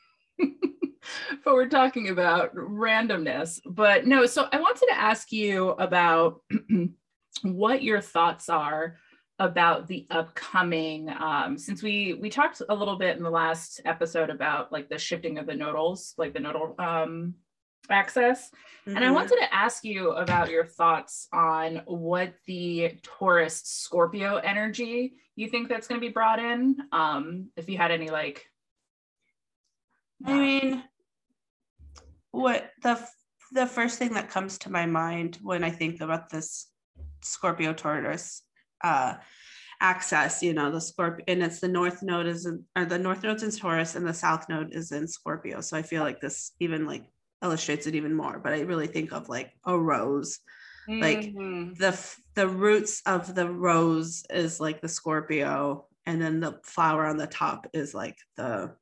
[0.38, 3.60] but we're talking about randomness.
[3.66, 6.40] But no, so I wanted to ask you about
[7.42, 8.96] what your thoughts are
[9.40, 14.30] about the upcoming um since we we talked a little bit in the last episode
[14.30, 17.34] about like the shifting of the nodals like the nodal um
[17.90, 18.50] axis
[18.86, 19.14] and I Mhm.
[19.14, 25.68] wanted to ask you about your thoughts on what the Taurus Scorpio energy you think
[25.68, 26.76] that's going to be brought in.
[26.92, 28.48] Um, if you had any like,
[30.24, 30.84] I mean,
[32.30, 33.04] what the
[33.52, 36.70] the first thing that comes to my mind when I think about this
[37.22, 38.42] Scorpio Taurus
[38.82, 39.14] uh,
[39.80, 43.22] axis, you know, the Scorpio, and it's the North Node is in, or the North
[43.22, 45.60] Node's in Taurus, and the South Node is in Scorpio.
[45.60, 47.04] So I feel like this even like
[47.44, 48.40] illustrates it even more.
[48.40, 50.40] But I really think of like a rose.
[50.88, 51.76] like, Mhm.
[51.78, 51.92] The
[52.34, 57.26] the roots of the rose is like the Scorpio, and then the flower on the
[57.28, 58.76] top is like the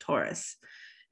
[0.00, 0.56] Taurus.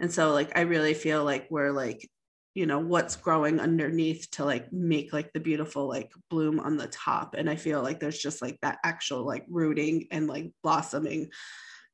[0.00, 2.08] And so like I really feel like we're like,
[2.54, 6.88] you know, what's growing underneath to like make like the beautiful like bloom on the
[6.88, 7.34] top.
[7.34, 11.30] And I feel like there's just like that actual like rooting and like blossoming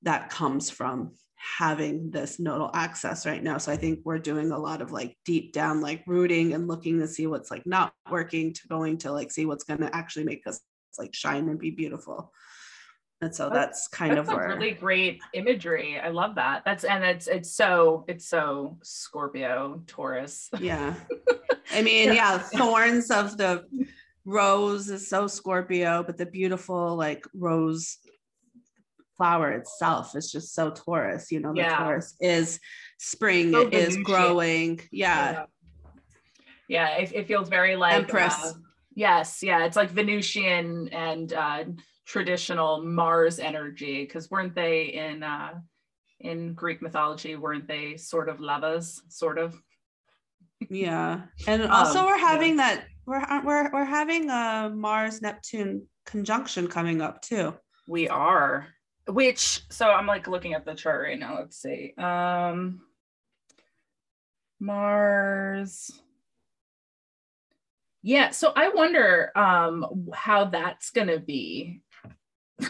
[0.02, 3.58] that comes from having this nodal axis right now.
[3.58, 6.98] So I think we're doing a lot of like deep down like rooting and looking
[7.00, 10.24] to see what's like not working to going to like see what's going to actually
[10.24, 10.60] make us
[10.98, 12.32] like shine and be beautiful.
[13.22, 15.98] And so That's- that's kind That's of where really great imagery.
[15.98, 16.62] I love that.
[16.64, 20.50] That's and it's it's so it's so Scorpio Taurus.
[20.60, 20.94] yeah
[21.72, 23.64] i mean yeah thorns of the
[24.24, 27.98] rose is so scorpio but the beautiful like rose
[29.16, 31.76] flower itself is just so taurus you know the Yeah.
[31.76, 32.60] taurus is
[32.98, 35.46] spring So it is growing yeah
[36.68, 38.34] Yeah, it, it feels very like Empress.
[38.34, 38.52] uh,
[38.94, 41.64] yes, yeah, it's like Venusian and uh,
[42.06, 44.02] traditional Mars energy.
[44.04, 45.54] Because weren't they in uh,
[46.18, 47.36] in Greek mythology?
[47.36, 49.00] Weren't they sort of lovers?
[49.08, 49.54] Sort of.
[50.70, 52.28] yeah and also Um, we're yeah.
[52.32, 57.54] having that we're we're, we're having a mars neptune conjunction coming up too
[57.86, 58.66] We are.
[59.08, 61.38] Which so I'm like looking at the chart right now.
[61.38, 61.94] Let's see.
[61.96, 62.80] Um
[64.58, 65.90] Mars.
[68.02, 71.82] Yeah, so I wonder um how that's gonna be.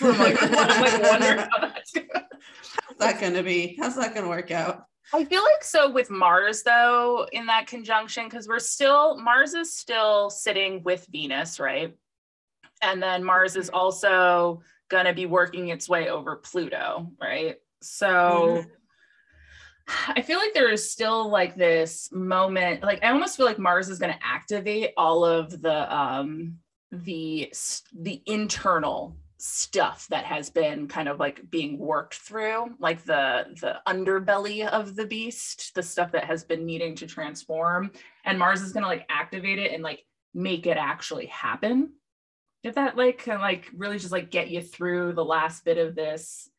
[0.00, 2.26] I'm like, I'm like wondering how that's gonna
[2.88, 6.62] how's that gonna be how's that gonna work out I feel like so with Mars
[6.62, 11.94] though in that conjunction because we're still Mars is still sitting with Venus, right?
[12.82, 17.56] And then Mars is also going to be working its way over Pluto, right?
[17.82, 18.64] So
[20.08, 23.88] I feel like there is still like this moment like I almost feel like Mars
[23.88, 26.56] is going to activate all of the um
[26.90, 27.52] the
[27.94, 33.76] the internal stuff that has been kind of like being worked through like the the
[33.86, 37.90] underbelly of the beast the stuff that has been needing to transform.
[38.24, 41.92] And mars is going to like activate it and like make it actually happen
[42.66, 45.94] if that like can like really just like get you through the last bit of
[45.94, 46.50] this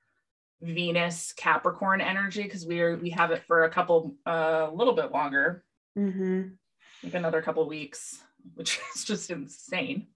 [0.62, 5.12] venus capricorn energy because we're we have it for a couple uh, a little bit
[5.12, 5.65] longer.
[5.98, 6.50] Mm-hmm.
[7.04, 8.22] like another couple weeks
[8.54, 10.08] which is just insane.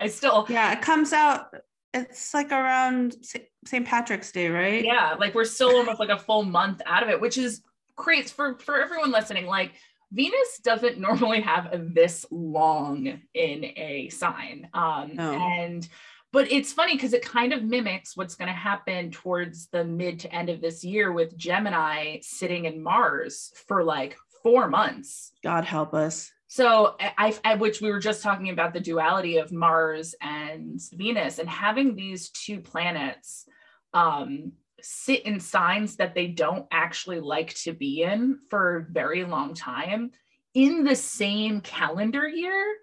[0.00, 1.54] I still yeah it comes out
[1.94, 3.16] it's like around
[3.64, 4.84] st patrick's day right?
[4.84, 7.62] Yeah like we're still almost like a full month out of it which is
[7.94, 9.46] great for for everyone listening.
[9.46, 9.74] Like
[10.12, 15.32] venus doesn't normally have this long in a sign um No.
[15.32, 15.88] and
[16.32, 20.20] but it's funny because it kind of mimics what's going to happen towards the mid
[20.20, 25.32] to end of this year with Gemini sitting in Mars for like four months.
[25.42, 26.30] God help us.
[26.48, 31.38] So I, I, which we were just talking about the duality of Mars and Venus
[31.38, 33.48] and having these two planets
[33.94, 34.52] um,
[34.88, 39.52] sit in signs that they don't actually like to be in for a very long
[39.52, 40.12] time
[40.54, 42.76] in the same calendar year.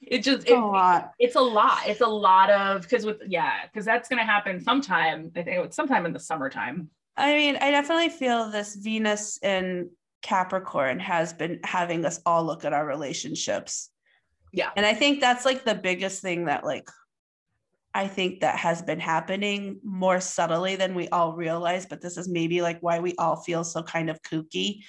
[0.00, 1.12] it just it, a lot.
[1.18, 1.80] It's a lot.
[1.86, 5.30] It's a lot of because with yeah, because that's gonna happen sometime.
[5.36, 6.88] I think it's sometime in the summertime.
[7.16, 9.90] I mean, I definitely feel this Venus in
[10.22, 13.90] Capricorn has been having us all look at our relationships.
[14.54, 14.70] Yeah.
[14.74, 16.88] And I think that's like the biggest thing that like
[17.94, 22.28] I think that has been happening more subtly than we all realize, but this is
[22.28, 24.82] maybe like why we all feel so kind of kooky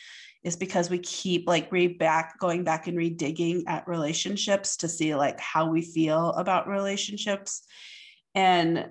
[0.43, 5.15] is because we keep like re back going back and redigging at relationships to see
[5.15, 7.63] like how we feel about relationships.
[8.35, 8.89] And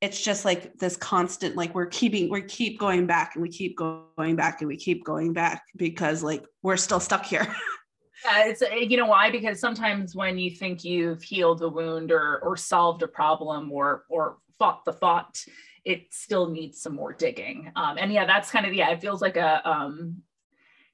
[0.00, 3.76] it's just like this constant like we're keeping we keep going back and we keep
[3.76, 7.46] going back and we keep going back because like we're still stuck here
[8.24, 9.30] yeah it's uh, you know why?
[9.30, 14.04] Because sometimes when you think you've healed a wound or or solved a problem or
[14.08, 15.44] or fought the thought
[15.84, 17.72] it still needs some more digging.
[17.76, 20.22] Um and yeah that's kind of yeah it feels like a um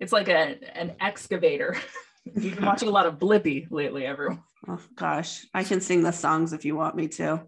[0.00, 1.76] it's like a an excavator.
[2.24, 4.42] You've been watching a lot of Blippi lately everyone.
[4.68, 5.46] Oh gosh.
[5.54, 7.42] I can sing the songs if you want me to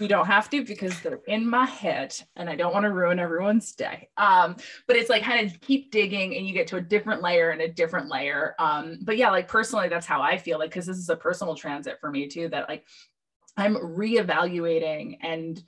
[0.00, 3.18] you don't have to because they're in my head and I don't want to ruin
[3.18, 4.08] everyone's day.
[4.16, 4.56] Um,
[4.86, 7.60] but it's like kind of keep digging and you get to a different layer and
[7.60, 8.54] a different layer.
[8.58, 11.54] Um, but yeah, like personally, that's how I feel like, cause this is a personal
[11.54, 12.84] transit for me too, that like
[13.56, 15.62] I'm reevaluating and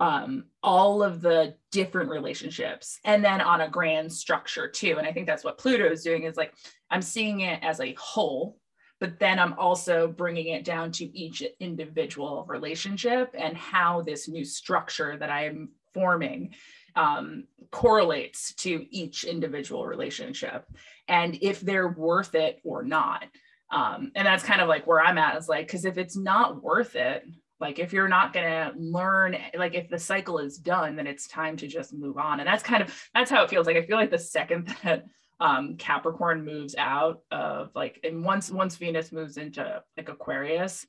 [0.00, 4.96] um, all of the different relationships and then on a grand structure too.
[4.98, 6.52] And I think that's what Pluto is doing is like,
[6.90, 8.58] I'm seeing it as a whole
[9.04, 14.46] but then I'm also bringing it down to each individual relationship and how this new
[14.46, 16.54] structure that I'm forming
[16.96, 20.64] um, correlates to each individual relationship
[21.06, 23.26] and if they're worth it or not.
[23.70, 26.62] Um, and that's kind of like where I'm at is like, because if it's not
[26.62, 27.26] worth it,
[27.60, 31.28] like if you're not going to learn like if the cycle is done then it's
[31.28, 33.82] time to just move on and that's kind of that's how it feels like i
[33.86, 35.04] feel like the second that
[35.40, 40.86] um, Capricorn moves out of like, and once once Venus moves into like Aquarius,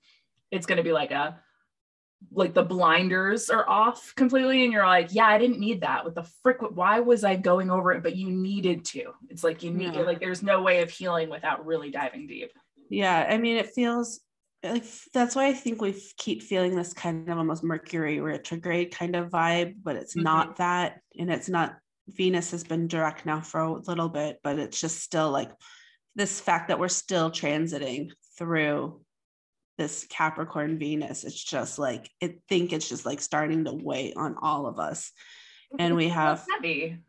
[0.52, 1.40] it's going to be like a
[2.32, 6.16] like the blinders are off completely and you're like yeah i didn't need that with
[6.16, 9.72] the frick why was i going over it but you needed to it's like you
[9.72, 10.02] need yeah.
[10.02, 12.52] like there's no way of healing without really diving deep
[12.90, 14.22] yeah i mean it feels
[14.64, 19.16] like that's why i think we keep feeling this kind of almost mercury retrograde kind
[19.16, 20.24] of vibe but it's mm-hmm.
[20.24, 21.76] not that and it's not
[22.08, 25.52] Venus has been direct now for a little bit, but it's just still like
[26.15, 29.02] this fact that we're still transiting through
[29.78, 31.24] this Capricorn Venus.
[31.24, 35.12] It's just like I think it's just like starting to weigh on all of us.
[35.78, 37.00] And we have heavy.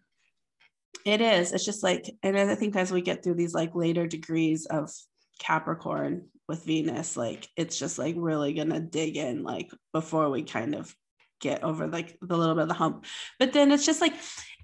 [1.05, 1.53] It is.
[1.53, 4.91] It's just like, and I think as we get through these like later degrees of
[5.39, 10.75] Capricorn with Venus, like it's just like really gonna dig in like before we kind
[10.75, 10.93] of
[11.41, 13.05] get over like the little bit of the hump.
[13.39, 14.15] But then it's just like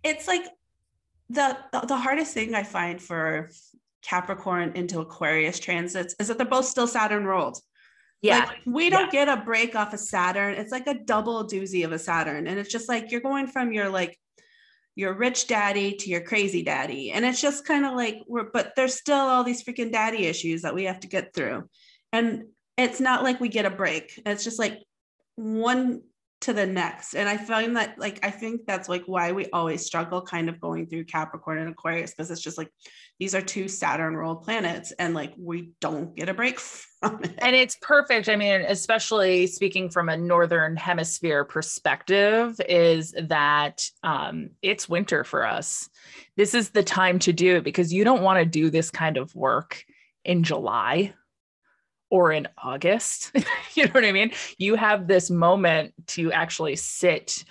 [0.02, 0.44] it's like
[1.30, 3.50] the, the the hardest thing I find for
[4.02, 7.58] Capricorn into Aquarius transits is that they're both still Saturn ruled.
[8.20, 8.46] Yeah.
[8.46, 9.26] Like, we don't yeah.
[9.26, 10.54] get a break off of Saturn.
[10.54, 12.46] It's like a double doozy of a Saturn.
[12.46, 14.18] And it's just like you're going from your like
[14.94, 17.12] your rich daddy to your crazy daddy.
[17.12, 20.62] And it's just kind of like we're but there's still all these freaking daddy issues
[20.62, 21.68] that we have to get through.
[22.12, 22.44] And
[22.76, 24.20] it's not like we get a break.
[24.24, 24.82] It's just like
[25.36, 26.02] one
[26.42, 27.14] to the next.
[27.14, 30.60] And I find that like I think that's like why we always struggle kind of
[30.60, 32.68] going through Capricorn and Aquarius because it's just like
[33.18, 37.34] these are two Saturn ruled planets and like we don't get a break from it.
[37.38, 38.28] And it's perfect.
[38.28, 45.46] I mean, especially speaking from a northern hemisphere perspective is that um it's winter for
[45.46, 45.88] us.
[46.36, 49.16] This is the time to do it because you don't want to do this kind
[49.16, 49.84] of work
[50.24, 51.14] in July
[52.12, 53.32] or in August.
[53.74, 54.32] you know what I mean?
[54.58, 57.42] You have this moment to actually sit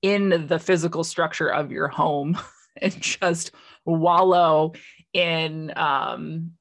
[0.00, 2.38] in the physical structure of your home
[2.82, 3.50] and just
[3.84, 4.72] wallow
[5.12, 6.52] in um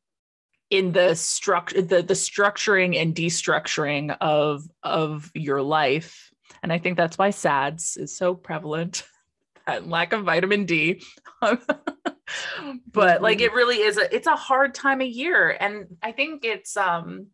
[0.69, 6.31] in the structure the the structuring and destructuring of of your life
[6.63, 9.03] and i think that's why sads is so prevalent
[9.67, 11.01] that lack of vitamin d
[11.41, 13.45] but like mm-hmm.
[13.45, 17.27] it really is a it's a hard time of year and i think it's um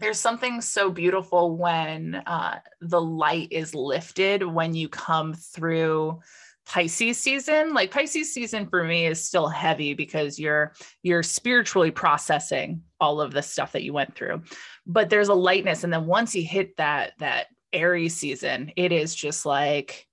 [0.00, 6.20] there's something so beautiful when uh, the light is lifted when you come through
[6.66, 7.74] Pisces season.
[7.74, 10.72] Like Pisces season for me is still heavy because you're
[11.02, 14.42] you're spiritually processing all of the stuff that you went through.
[14.86, 19.14] But there's a lightness and then once you hit that that Aries season, it is
[19.14, 20.08] just like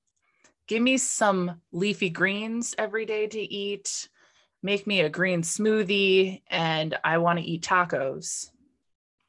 [0.67, 4.09] give me some leafy greens every day to eat.
[4.63, 8.50] Make me a green smoothie and I want to eat tacos.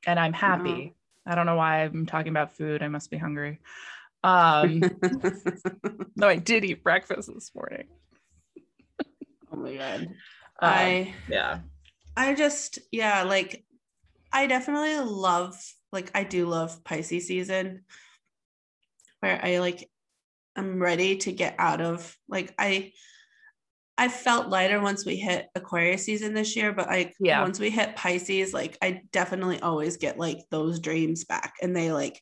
[0.06, 0.94] And I'm happy.
[1.26, 2.82] I don't know why I'm talking about food.
[2.82, 3.60] I must be hungry.
[4.24, 4.82] Um,
[6.16, 7.86] no, I did eat breakfast this morning.
[9.52, 10.00] oh my god.
[10.00, 10.08] Um,
[10.60, 11.60] I yeah.
[12.16, 13.64] I just yeah, like
[14.32, 15.56] I definitely love
[15.92, 17.84] like I do love Pisces season
[19.20, 19.88] where I like
[20.56, 22.92] I'm ready to get out of like I
[24.02, 27.40] I felt lighter once we hit Aquarius season this year, but like Yeah.
[27.40, 31.54] once we hit Pisces, like I definitely always get like those dreams back.
[31.62, 32.20] And they like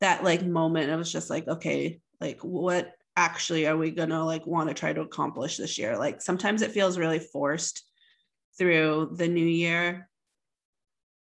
[0.00, 4.44] that like moment, I was just like, okay, like what actually are we gonna like
[4.44, 5.96] want to try to accomplish this year?
[5.96, 7.88] Like sometimes it feels really forced
[8.58, 10.08] through the new year.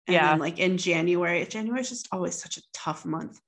[0.06, 0.30] And Yeah.
[0.30, 3.38] then like in January, January is just always such a tough month.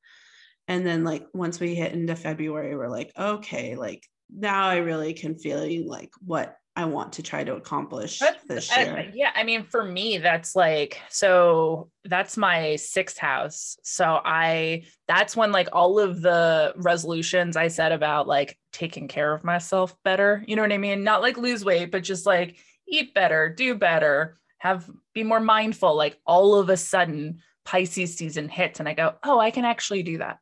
[0.66, 4.02] And then like once we hit into February, we're like, okay, like
[4.34, 8.70] now I really can feel like what I want to try to accomplish That's- this
[8.72, 9.10] I- year.
[9.12, 11.90] yeah, I mean, for me, that's like so.
[12.04, 13.76] That's my sixth house.
[13.82, 19.34] So I that's when like all of the resolutions I said about like taking care
[19.34, 20.44] of myself better.
[20.46, 21.02] You know what I mean?
[21.02, 22.56] Not like lose weight, but just like
[22.86, 25.96] eat better, do better, have be more mindful.
[25.96, 30.04] Like all of a sudden, Pisces season hits, and I go, oh, I can actually
[30.04, 30.38] do that.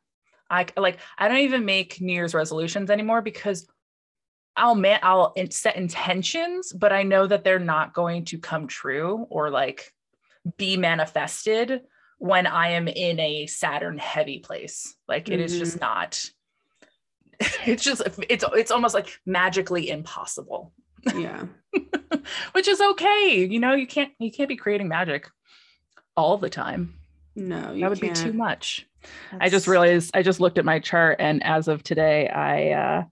[0.51, 3.67] I like I don't even make New Year's resolutions anymore because
[4.57, 8.67] I'll man I'll in- set intentions, but I know that they're not going to come
[8.67, 9.93] true or like
[10.57, 11.81] be manifested
[12.19, 14.95] when I am in a Saturn heavy place.
[15.07, 16.23] Like it is just not.
[17.67, 20.73] It's just it's it's almost like magically impossible,
[21.15, 21.43] yeah.
[22.53, 23.47] which is okay.
[23.47, 25.29] You know, you can't you can't be creating magic
[26.15, 26.95] all the time.
[27.35, 28.15] No, you that would can't.
[28.15, 28.87] be too much.
[29.39, 33.03] I just realized I just looked at my chart and as of today, I uh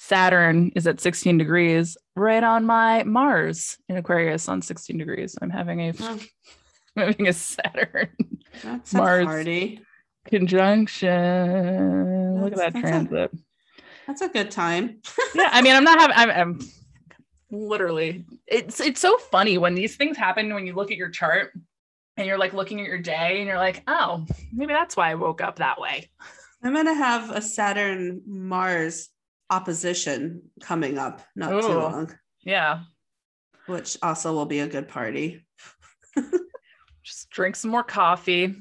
[0.00, 5.36] Saturn is at 16 degrees right on my Mars in Aquarius on 16 degrees.
[5.42, 6.18] I'm having a Oh,
[6.96, 8.08] I'm having a Saturn
[8.62, 9.22] that's Mars.
[9.22, 9.80] a party.
[11.08, 12.40] conjunction.
[12.42, 13.30] Look at That's- that that's a- transit.
[14.06, 15.00] That's a good time.
[15.34, 16.60] yeah, I mean, I'm not having I'm, I'm
[17.50, 21.52] literally it's it's so funny when these things happen when you look at your chart
[22.16, 25.14] and you're like looking at your day and you're like, oh, maybe that's why I
[25.14, 26.08] woke up that way.
[26.62, 29.10] I'm gonna have a Saturn Mars
[29.50, 32.82] opposition coming up not too long, Yeah.
[33.66, 35.46] which also will be a good party.
[37.02, 38.54] just drink some more coffee,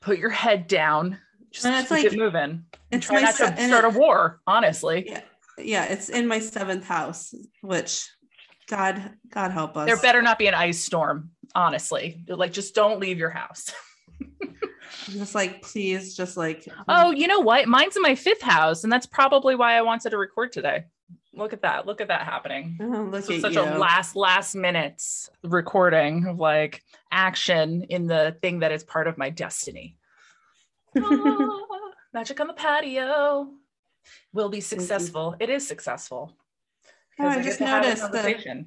[0.00, 1.18] put your head down,
[1.50, 2.40] just And it's keep like- it moving.
[2.42, 5.04] and It's try not se- to start it- a war, honestly.
[5.08, 5.22] Yeah,
[5.58, 7.32] yeah, it's in my seventh house,
[7.62, 8.06] which
[8.68, 9.86] God, God help us.
[9.86, 12.24] There better not be an ice storm, honestly.
[12.28, 13.72] Like, just don't leave your house.
[15.10, 17.68] just like please, just like Oh, you know what?
[17.68, 20.84] Mine's in my fifth house, and that's probably why I wanted to record today.
[21.32, 21.86] Look at that.
[21.86, 22.78] Look at that happening.
[22.80, 23.60] oh, look So such you.
[23.60, 26.82] a last, last minutes recording of like
[27.12, 29.96] action in the thing that is part of my destiny.
[30.98, 31.60] Ah,
[32.14, 33.50] magic on the patio
[34.32, 35.36] will be successful.
[35.38, 36.32] It is successful.
[37.20, 38.64] Oh, I get just to have a noticed the-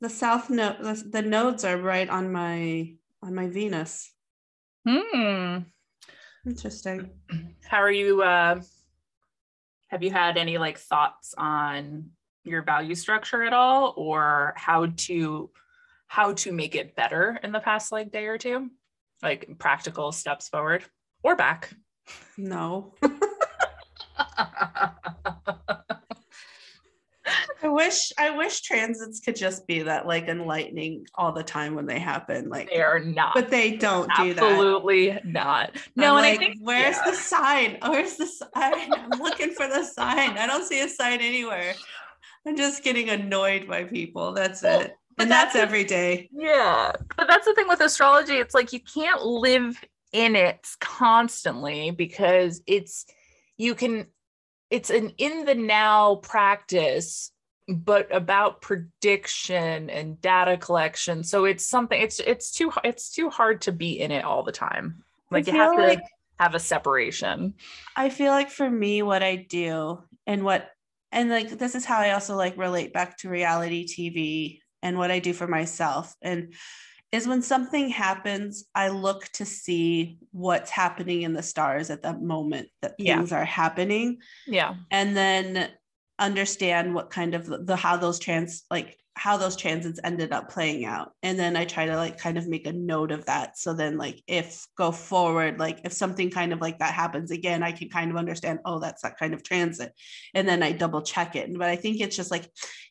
[0.00, 4.10] the south node, the, the nodes are right on my on my Venus.
[4.88, 5.58] Hmm.
[6.46, 7.10] Interesting.
[7.68, 8.22] How are you?
[8.22, 8.60] Uh,
[9.88, 12.10] have you had any like thoughts on
[12.44, 15.50] your value structure at all, or how to
[16.06, 18.70] how to make it better in the past like day or two,
[19.22, 20.84] like practical steps forward
[21.22, 21.74] or back?
[22.36, 22.94] No.
[27.62, 31.86] I wish I wish transits could just be that like enlightening all the time when
[31.86, 32.48] they happen.
[32.48, 33.34] Like they are not.
[33.34, 34.42] but they don't do that.
[34.42, 35.76] Absolutely not.
[35.94, 37.10] No, I'm and like, I think where's yeah.
[37.10, 37.78] the sign?
[37.82, 38.92] Where's the sign?
[38.92, 40.38] I'm looking for the sign.
[40.38, 41.74] I don't see a sign anywhere.
[42.46, 44.32] I'm just getting annoyed by people.
[44.32, 44.96] That's Well, it.
[45.18, 46.28] And that's, that's every day.
[46.32, 46.92] Yeah.
[47.16, 48.34] But that's the thing with astrology.
[48.34, 53.06] It's like you can't live in it constantly because it's,
[53.56, 54.06] you can,
[54.70, 57.30] it's an in the now practice,
[57.68, 61.22] but about prediction and data collection.
[61.24, 64.52] So it's something, it's, it's too, it's too hard to be in it all the
[64.52, 65.02] time.
[65.30, 66.02] Like you have feel to like-
[66.38, 67.54] have a separation.
[67.96, 70.70] I feel like for me, what I do and what,
[71.12, 75.10] and like this is how I also like relate back to reality TV and what
[75.10, 76.14] I do for myself.
[76.20, 76.54] And
[77.12, 82.12] is when something happens, I look to see what's happening in the stars at the
[82.14, 83.16] moment that Yeah.
[83.16, 84.18] things are happening.
[84.46, 84.74] Yeah.
[84.90, 85.70] And then
[86.18, 90.50] understand what kind of the, the how those trans like how those transits ended up
[90.50, 91.12] playing out.
[91.22, 93.58] And then i try to like kind of make a note of that.
[93.58, 97.62] So then like if go forward like if something kind of like that happens again
[97.62, 99.92] i can kind of understand oh that's that kind of transit.
[100.34, 101.52] And then i double check it.
[101.58, 102.50] But i think it's just like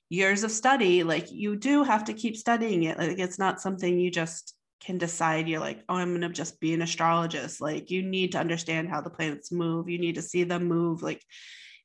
[0.10, 2.98] years of study like you do have to keep studying it.
[2.98, 5.48] Like it's not something you just can decide.
[5.48, 7.62] You're like oh i'm going to just be an astrologist.
[7.62, 9.90] Like you need to understand how the planets move.
[9.90, 11.04] You need to see them move.
[11.04, 11.22] Like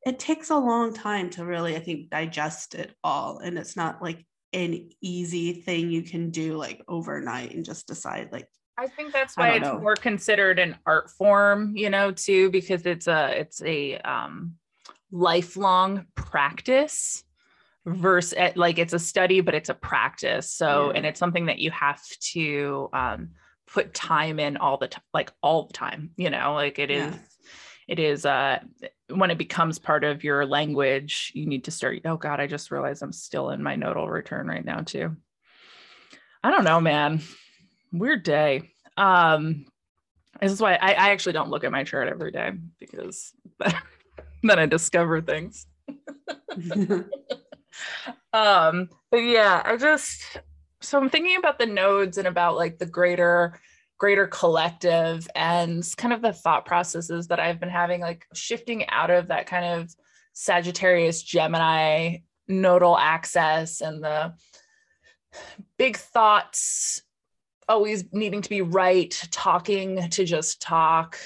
[0.06, 3.38] it takes a long time to really i think digest it all.
[3.40, 8.28] And it's not like an easy thing you can do like overnight and just decide
[8.32, 9.78] like I think that's why it's know.
[9.78, 14.54] more considered an art form, you know, too, because it's a it's a um
[15.12, 17.22] lifelong practice
[17.84, 20.50] versus eh, like it's a study, but it's a practice.
[20.50, 20.96] So yeah.
[20.96, 23.30] and it's something that you have to um
[23.66, 27.12] put time in all the time, like all the time, you know, like it is
[27.12, 27.18] yeah
[27.90, 28.60] it is uh
[29.10, 32.70] when it becomes part of your language you need to start oh god i just
[32.70, 35.16] realized i'm still in my nodal return right now too.
[36.42, 37.20] I don't know man.
[37.92, 38.70] Weird day.
[38.96, 39.66] Um
[40.40, 43.32] this is why I, I actually don't look at my chart every day because
[44.42, 45.66] then i discover things.
[48.32, 50.38] Um but yeah i just
[50.80, 53.58] so i'm thinking about the nodes and about like the greater
[54.00, 59.10] greater collective and kind of the thought processes that I've been having, like shifting out
[59.10, 59.94] of that kind of
[60.32, 62.16] Sagittarius Gemini
[62.48, 64.32] nodal axis and the
[65.76, 67.02] big thoughts
[67.68, 71.18] always needing to be right, talking to just talk,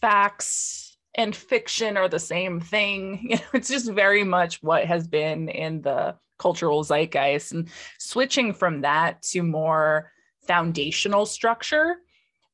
[0.00, 3.18] facts and fiction are the same thing.
[3.30, 7.68] You know, it's just very much what has been in the cultural zeitgeist and
[7.98, 10.12] switching from that to more
[10.50, 11.98] foundational structure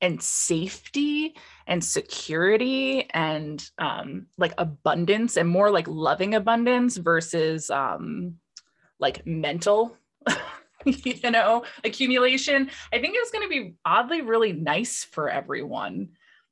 [0.02, 1.34] and safety
[1.66, 8.34] and security and um, like abundance and more like loving abundance versus um,
[9.00, 9.96] like mental
[10.84, 16.10] you know accumulation i think it's going to be oddly really nice for everyone.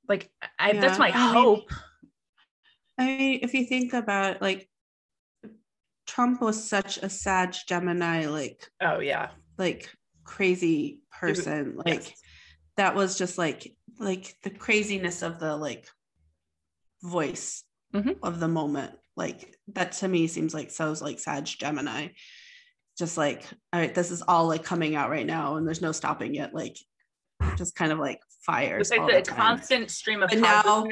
[0.08, 1.70] Like I, yeah, that's my hope.
[2.98, 4.66] I mean if you think about like
[6.06, 9.28] trump was such a sag gemini like oh yeah.
[9.58, 9.90] like
[10.24, 12.14] crazy person like
[12.76, 15.86] that was just like like the craziness of the like
[17.02, 17.62] voice
[17.94, 18.12] mm-hmm.
[18.22, 18.92] of the moment.
[19.16, 22.08] Like that to me seems like so's like sag gemini.
[22.98, 25.92] Just like all right this is all like coming out right now and there's no
[25.92, 26.54] stopping it.
[26.54, 26.76] Like
[27.56, 30.86] just kind of like fire it's like the, constant stream of but now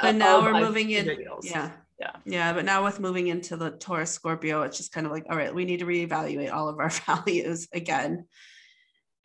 [0.00, 1.06] but now we're moving in
[1.42, 1.70] yeah.
[1.98, 2.12] Yeah.
[2.24, 5.36] Yeah but now with moving into the taurus scorpio it's just kind of like all
[5.36, 8.26] right we need to reevaluate all of our values again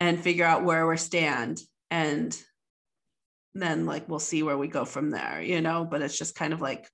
[0.00, 2.38] and figure out where we stand and
[3.54, 6.52] then like we'll see where we go from there you know but it's just kind
[6.52, 6.88] of like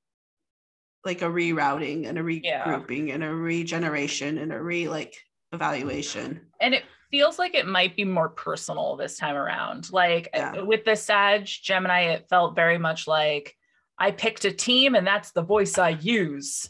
[1.05, 3.15] like a rerouting and a regrouping yeah.
[3.15, 5.17] and a regeneration and a re like
[5.53, 10.53] evaluation and it feels like it might be more personal this time around like uh,
[10.55, 10.61] yeah.
[10.63, 13.55] with the sag gemini it felt very much like
[13.99, 16.69] i picked a team and that's the voice i use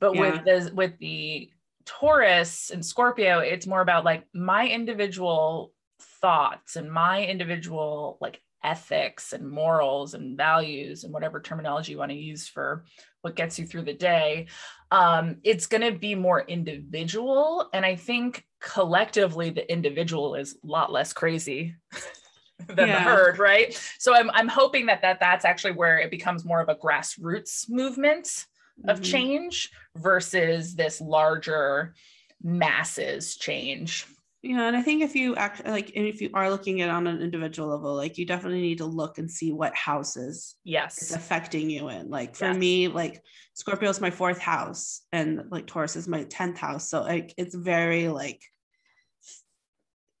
[0.00, 0.20] but yeah.
[0.20, 1.48] with the with the
[1.84, 5.73] taurus and scorpio it's more about like my individual
[6.24, 12.10] thoughts and my individual like ethics and morals and values and whatever terminology you want
[12.10, 12.86] to use for
[13.20, 14.46] what gets you through the day
[14.90, 20.66] um, it's going to be more individual and i think collectively the individual is a
[20.66, 21.74] lot less crazy
[22.68, 23.04] than yeah.
[23.04, 26.62] the herd right so I'm, I'm hoping that, that that's actually where it becomes more
[26.62, 28.46] of a grassroots movement
[28.88, 29.12] of mm-hmm.
[29.12, 31.92] change versus this larger
[32.42, 34.06] masses change
[34.44, 37.22] yeah, and I think if you act like, if you are looking at on an
[37.22, 41.70] individual level, like you definitely need to look and see what houses yes is affecting
[41.70, 42.10] you in.
[42.10, 42.56] Like for yes.
[42.56, 43.22] me, like
[43.54, 46.90] Scorpio is my fourth house, and like Taurus is my tenth house.
[46.90, 48.42] So like it's very like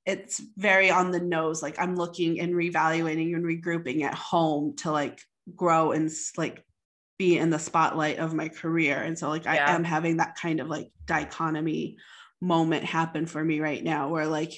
[0.06, 1.62] it's very on the nose.
[1.62, 5.20] Like I'm looking and reevaluating and regrouping at home to like
[5.54, 6.64] grow and like
[7.18, 8.96] be in the spotlight of my career.
[8.96, 9.52] And so like yeah.
[9.52, 11.98] I am having that kind of like dichotomy
[12.40, 14.52] moment happen for me right now where like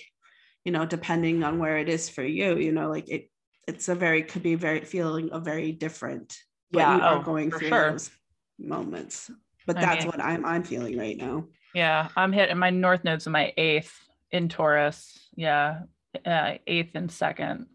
[0.65, 3.31] you know depending on where it is for you you know like it
[3.69, 6.37] it's a very could be very feeling a very different
[6.73, 6.97] yeah.
[6.97, 7.93] you are oh, going through sure.
[7.93, 8.11] those
[8.59, 9.31] moments.
[9.67, 11.47] But that's I mean, what i'm i'm feeling right now.
[11.75, 13.93] Yeah i'm hitting my north nodes in my eighth
[14.31, 15.29] in taurus.
[15.37, 15.81] Yeah
[16.25, 17.67] uh, eighth and second.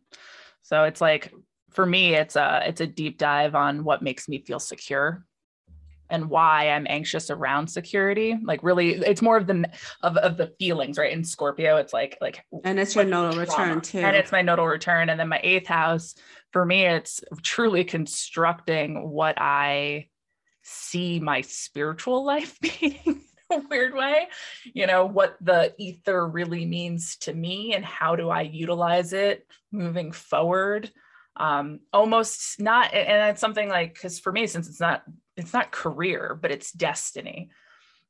[0.63, 1.33] So it's like
[1.71, 5.25] for me it's a it's a deep dive on what makes me feel secure
[6.11, 8.37] and why I'm anxious around security.
[8.43, 9.69] Like really, it's more of the
[10.03, 11.11] of, of the feelings, right?
[11.11, 13.99] In Scorpio, it's like like and it's your nodal return too.
[13.99, 15.09] And it's my nodal return.
[15.09, 16.15] And then my eighth house,
[16.51, 20.09] for me, it's truly constructing what I
[20.63, 24.27] see my spiritual life being in a weird way
[24.73, 29.45] you know what the ether really means to me and how do i utilize it
[29.71, 30.89] moving forward
[31.37, 35.03] um almost not and it's something like because for me since it's not
[35.37, 37.49] it's not career but it's destiny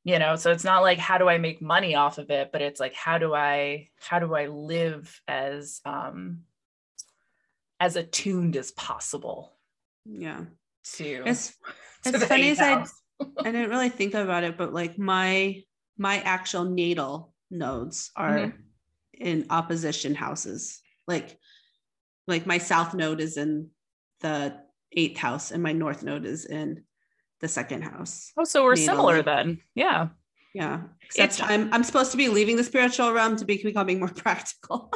[0.04, 2.62] you know so it's not like how do i make money off of it but
[2.62, 6.40] it's like how do i how do i live as um
[7.80, 9.52] as attuned as possible
[10.04, 10.44] yeah
[10.84, 11.48] to it's
[12.04, 12.84] to it's funny as I.
[13.44, 15.62] I didn't really think about it but like my
[15.96, 18.52] my actual natal nodes are Mhm.
[19.14, 21.38] in opposition houses like
[22.26, 23.70] like my south node is in
[24.20, 24.58] the
[24.92, 26.84] eighth house and my north node is in
[27.42, 30.08] the second house oh so we're similar then yeah
[30.54, 33.98] yeah except It's- i'm i'm supposed to be leaving the spiritual realm to be becoming
[33.98, 34.90] more practical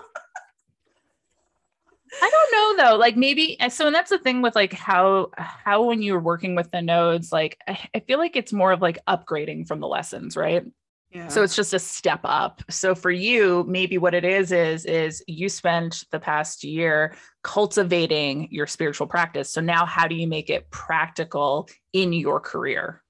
[2.22, 2.97] I don't know though.
[2.97, 6.55] Like maybe uh, so, and that's the thing with like how how when you're working
[6.55, 9.88] with the nodes, like I, I feel like it's more of like upgrading from the
[9.88, 10.64] lessons, right?
[11.11, 12.63] Yeah So it's just a step up.
[12.71, 18.49] So for you, maybe what it is is is you spent the past year cultivating
[18.51, 19.51] your spiritual practice.
[19.51, 23.03] So now how do you make it practical in your career?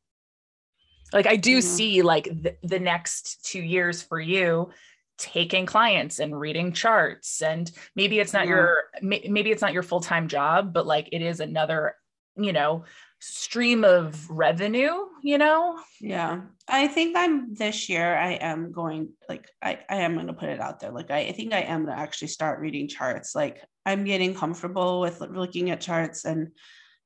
[1.12, 4.70] Like I do see like the, the next 2 years for you
[5.18, 10.28] taking clients and reading charts and maybe it's not your maybe it's not your full-time
[10.28, 11.94] job but like it is another
[12.36, 12.84] you know
[13.28, 18.16] stream of revenue you know Yeah, I think I'm this year.
[18.16, 20.90] I am going like I, I am going to put it out there.
[20.92, 23.34] Like I, I think I am going to actually start reading charts.
[23.34, 26.48] Like I'm getting comfortable with looking at charts and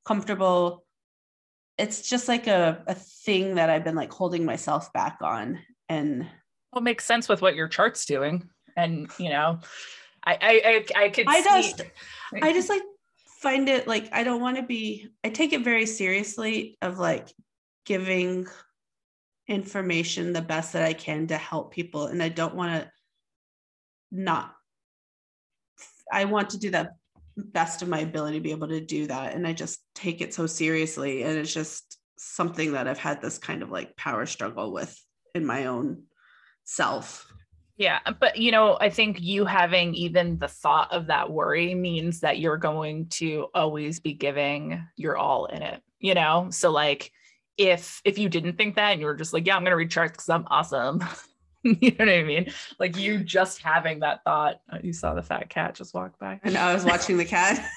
[0.05, 0.83] comfortable.
[1.77, 5.59] It's just like a, a thing that I've been like holding myself back on.
[5.89, 6.27] And
[6.71, 8.49] well, it makes sense with what your chart's doing.
[8.75, 9.59] And you know,
[10.25, 10.61] I I
[10.95, 11.81] I, I could I see- just
[12.41, 12.83] I just like
[13.41, 17.27] find it like I don't want to be I take it very seriously of like
[17.85, 18.47] giving
[19.47, 22.91] information the best that I can to help people and I don't want to
[24.11, 24.53] not
[26.11, 26.91] I want to do that
[27.35, 30.33] best of my ability to be able to do that and I just take it
[30.33, 34.71] so seriously and it's just something that I've had this kind of like power struggle
[34.71, 34.95] with
[35.33, 36.03] in my own
[36.63, 37.25] self.
[37.81, 42.19] Yeah, but you know, I think you having even the thought of that worry means
[42.19, 46.49] that you're going to always be giving your all in it, you know?
[46.51, 47.11] So like
[47.57, 49.89] if if you didn't think that and you were just like, yeah, I'm gonna read
[49.89, 51.03] charts because I'm awesome.
[51.63, 52.53] you know what I mean?
[52.79, 54.61] Like you just having that thought.
[54.71, 56.39] Oh, you saw the fat cat just walk by.
[56.43, 57.67] And I was watching the cat.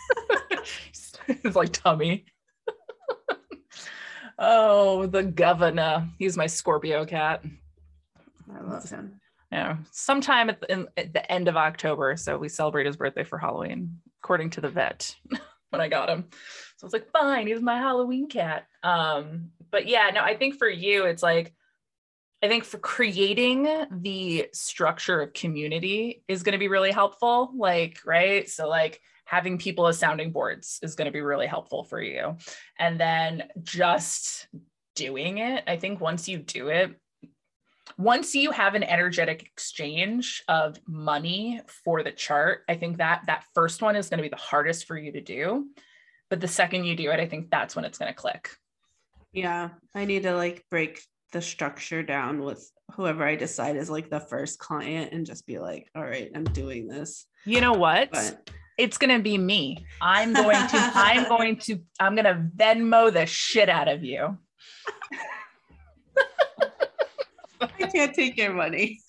[1.28, 2.26] it's like tummy.
[4.38, 6.11] oh, the governor.
[6.18, 7.42] He's my Scorpio cat.
[8.55, 9.18] I love him.
[9.55, 12.16] Yeah, sometime at the, at the end of October.
[12.16, 15.14] So we celebrate his birthday for Halloween, according to the vet
[15.70, 16.24] when I got him.
[16.76, 18.66] So I was like, fine, he's my Halloween cat.
[18.82, 21.55] Um, but yeah, no, I think for you, it's like,
[22.42, 27.52] I think for creating the structure of community is going to be really helpful.
[27.57, 28.50] Like, right.
[28.50, 32.38] So, like, having people as sounding boards is going to be really helpful for you.
[32.76, 34.48] And then just
[34.96, 36.98] doing it, I think once you do it,
[37.99, 43.45] once you have an energetic exchange of money for the chart, I think that that
[43.55, 45.68] first one is going to be the hardest for you to do.
[46.30, 48.51] But the second you do it, I think that's when it's going to click.
[49.32, 54.11] Yeah, I need to like break the structure down with whoever I decide is like
[54.11, 57.26] the first client and just be like, all right, I'm doing this.
[57.45, 58.11] You know what?
[58.12, 59.87] But it's going to be me.
[60.01, 64.39] I'm going to, I'm going to, I'm going to Venmo the shit out of you.
[67.81, 69.01] I can't take your money.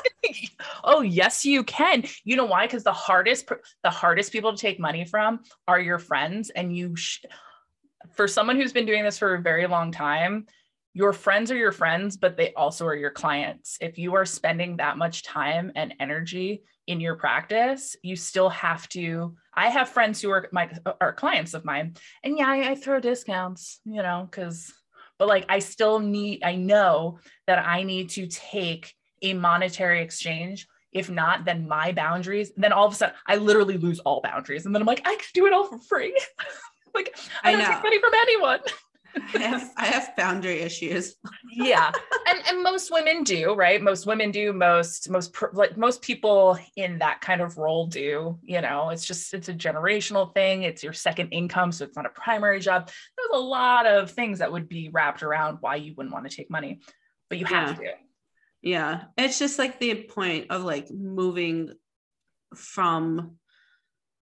[0.84, 2.04] oh yes you can.
[2.24, 2.66] You know why?
[2.66, 3.48] Because the hardest
[3.82, 7.24] the hardest people to take money from are your friends and you sh-
[8.14, 10.46] for someone who's been doing this for a very long time
[10.92, 13.78] your friends are your friends but they also are your clients.
[13.80, 18.88] If you are spending that much time and energy in your practice you still have
[18.88, 20.68] to i have friends who are my
[21.00, 24.72] are clients of mine and yeah i, I throw discounts you know because
[25.20, 30.66] but like i still need i know that i need to take a monetary exchange.
[30.92, 34.66] If not, then my boundaries, then all of a sudden I literally lose all boundaries.
[34.66, 36.18] And then I'm like, I could do it all for free.
[36.94, 37.68] like I I don't know.
[37.68, 38.60] take money from anyone.
[39.34, 41.16] I have I have boundary issues.
[41.50, 41.92] yeah.
[42.26, 43.82] And and most women do, right?
[43.82, 48.60] Most women do, most most like most people in that kind of role do, you
[48.60, 48.90] know.
[48.90, 50.62] It's just it's a generational thing.
[50.62, 52.90] It's your second income, so it's not a primary job.
[53.16, 56.34] There's a lot of things that would be wrapped around why you wouldn't want to
[56.34, 56.80] take money.
[57.28, 57.92] But you have to.
[58.62, 59.04] Yeah.
[59.16, 61.72] It's just like the point of like moving
[62.54, 63.38] from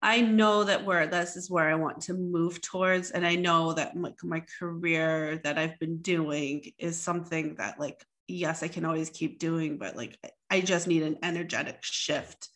[0.03, 3.13] I know that where this is where I want to move towards.
[3.13, 8.05] And I know that like my career that I've been doing is something that like,
[8.27, 10.19] yes, I can always keep doing, but like
[10.51, 12.49] I just need an energetic shift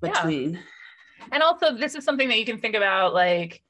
[0.00, 0.52] between.
[0.52, 0.60] Yeah.
[1.32, 3.62] And also this is something that you can think about like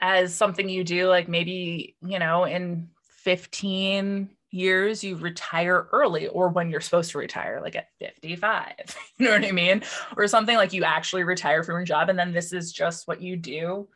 [0.00, 2.88] as something you do, like maybe, you know, in
[3.24, 8.72] 15, years you retire early or when you're supposed to retire like at 55
[9.18, 9.82] you know what i mean
[10.16, 13.20] or something like you actually retire from your job and then this is just what
[13.20, 13.88] you do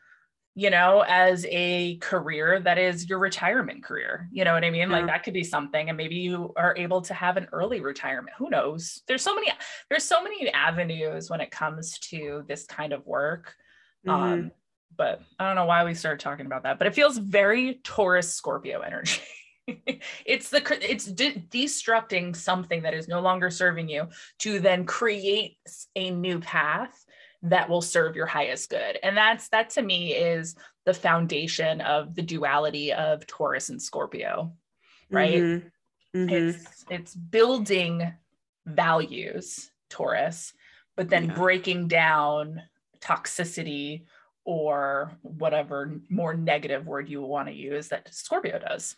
[0.54, 4.90] you know as a career that is your retirement career you know what i mean
[4.90, 4.96] yeah.
[4.96, 8.36] like that could be something and maybe you are able to have an early retirement
[8.36, 9.50] who knows there's so many
[9.88, 13.54] there's so many avenues when it comes to this kind of work
[14.06, 14.22] mm-hmm.
[14.22, 14.50] um
[14.94, 18.34] but i don't know why we started talking about that but it feels very taurus
[18.34, 19.22] scorpio energy
[20.26, 24.08] it's the it's de- destructing something that is no longer serving you
[24.38, 25.56] to then create
[25.94, 27.04] a new path
[27.42, 32.14] that will serve your highest good and that's that to me is the foundation of
[32.14, 34.52] the duality of taurus and scorpio
[35.10, 36.18] right mm-hmm.
[36.18, 36.28] Mm-hmm.
[36.28, 38.12] it's it's building
[38.66, 40.52] values taurus
[40.96, 41.34] but then yeah.
[41.34, 42.62] breaking down
[43.00, 44.04] toxicity
[44.44, 48.96] or whatever more negative word you want to use that scorpio does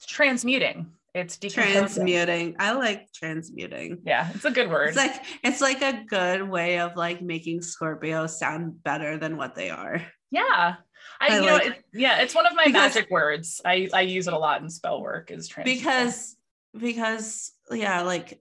[0.00, 0.92] it's transmuting.
[1.14, 2.56] It's transmuting.
[2.58, 3.98] I like transmuting.
[4.06, 4.88] Yeah, it's a good word.
[4.88, 9.54] It's like it's like a good way of like making Scorpio sound better than what
[9.54, 10.00] they are.
[10.30, 10.76] Yeah.
[11.20, 13.60] I, I you like, know, it, yeah, it's one of my because, magic words.
[13.62, 15.82] I I use it a lot in spell work is transmuting.
[15.82, 16.36] Because
[16.78, 18.40] because yeah, like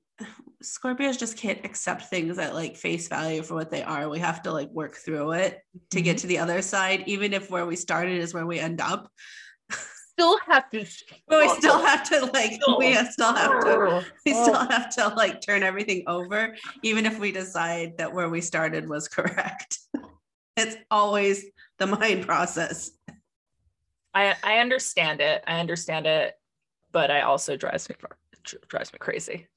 [0.63, 4.07] Scorpios just can't accept things at like face value for what they are.
[4.07, 6.05] We have to like work through it to mm-hmm.
[6.05, 9.11] get to the other side, even if where we started is where we end up
[10.19, 10.85] still have to
[11.27, 14.03] but we still have to like we still have to oh.
[14.25, 14.43] we oh.
[14.43, 18.89] still have to like turn everything over even if we decide that where we started
[18.89, 19.79] was correct.
[20.57, 21.45] It's always
[21.77, 22.91] the mind process.
[24.13, 26.33] I i understand it i understand it
[26.91, 27.95] but i also drives me
[28.67, 29.47] drives me crazy.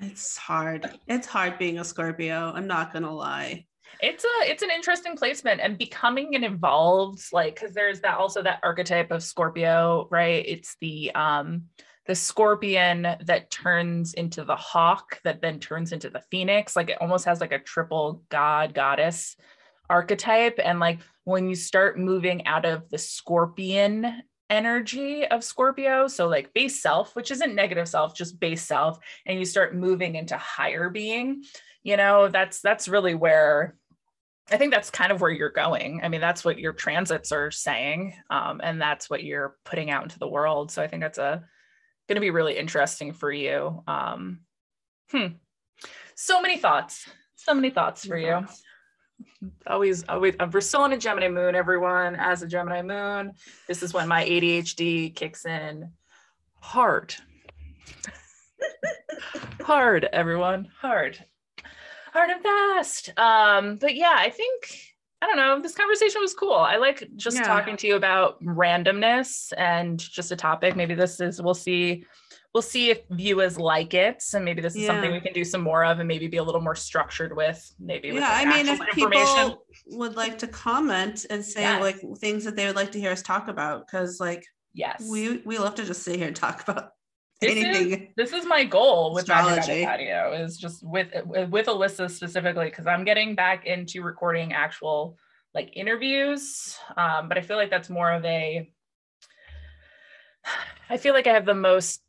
[0.00, 3.66] It's hard it's hard being a scorpio i'm not gonna lie
[4.00, 8.42] it's a it's an interesting placement and becoming an involved like because there's that also
[8.42, 11.62] that archetype of scorpio right it's the um
[12.06, 16.98] the scorpion that turns into the hawk that then turns into the phoenix like it
[17.00, 19.36] almost has like a triple god goddess
[19.88, 26.08] archetype and like when you start moving out of the scorpion energy of Scorpio.
[26.08, 30.16] So, like base self, which isn't negative self, just base self, and you start moving
[30.16, 31.44] into higher being,
[31.82, 33.76] you know, that's that's really where
[34.50, 36.00] I think that's kind of where you're going.
[36.02, 40.02] I mean, that's what your transits are saying, um, and that's what you're putting out
[40.02, 40.70] into the world.
[40.70, 41.44] So I think that's a
[42.08, 43.84] going to be really interesting for you.
[43.86, 44.40] Um,
[45.12, 45.26] hmm.
[46.16, 47.08] So many thoughts.
[47.36, 48.44] So many thoughts for you.
[49.66, 50.34] Always, always.
[50.40, 52.16] Uh, we're still in a Gemini moon, everyone.
[52.16, 53.32] As a Gemini moon,
[53.68, 55.92] this is when my ADHD kicks in
[56.58, 57.14] hard.
[59.60, 60.68] hard, everyone.
[60.80, 61.24] Hard
[62.12, 63.18] hard and fast.
[63.18, 64.80] Um, but yeah, I think
[65.22, 65.60] I don't know.
[65.60, 66.54] This conversation was cool.
[66.54, 67.42] I like just yeah.
[67.42, 70.76] talking to you about randomness and just a topic.
[70.76, 72.04] Maybe this is we'll see
[72.54, 74.88] we'll see if viewers like it and maybe this is yeah.
[74.88, 77.74] something we can do some more of and maybe be a little more structured with
[77.78, 81.80] maybe yeah i mean if people would like to comment and say yes.
[81.80, 84.44] like things that they would like to hear us talk about because like
[84.74, 86.90] yes we we love to just sit here and talk about
[87.40, 87.92] this anything.
[87.92, 92.86] Is, this is my goal with Magic Patio is just with with Alyssa specifically because
[92.86, 95.16] I'm getting back into recording actual
[95.54, 98.70] like interviews, um, but I feel like that's more of a.
[100.88, 102.02] I feel like I have the most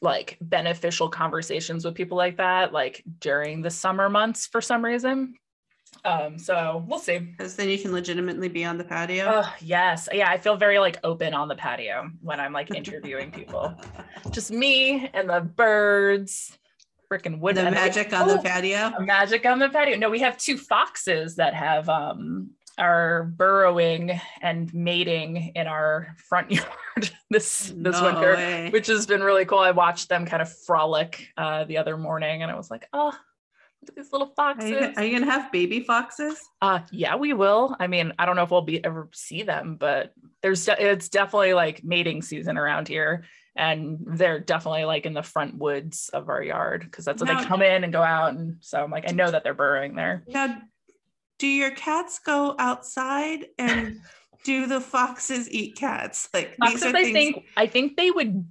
[0.00, 5.34] like beneficial conversations with people like that, like during the summer months for some reason.
[6.04, 7.18] Um, so we'll see.
[7.18, 9.42] Because then you can legitimately be on the patio.
[9.42, 10.08] Oh, yes.
[10.12, 10.30] Yeah.
[10.30, 13.74] I feel very like open on the patio when I'm like interviewing people.
[14.30, 16.58] Just me and the birds,
[17.10, 17.56] freaking wood.
[17.56, 18.92] The magic on oh, the patio.
[19.00, 19.96] Magic on the patio.
[19.96, 26.50] No, we have two foxes that have um are burrowing and mating in our front
[26.50, 28.70] yard this this no winter, way.
[28.70, 29.58] which has been really cool.
[29.58, 33.12] I watched them kind of frolic uh, the other morning, and I was like, oh,
[33.92, 34.70] these little foxes.
[34.70, 36.40] Are you, are you, gonna have baby foxes?
[36.60, 37.76] Uh yeah, we will.
[37.78, 40.12] I mean, I don't know if we'll be ever see them, but
[40.42, 43.24] there's it's definitely like mating season around here.
[43.56, 47.40] And they're definitely like in the front woods of our yard because that's what now,
[47.40, 48.34] they come in and go out.
[48.34, 50.24] And so I'm like, I know that they're burrowing there.
[50.26, 50.60] Now,
[51.38, 54.00] do your cats go outside and
[54.44, 56.28] do the foxes eat cats?
[56.34, 58.44] Like foxes, I think I think they would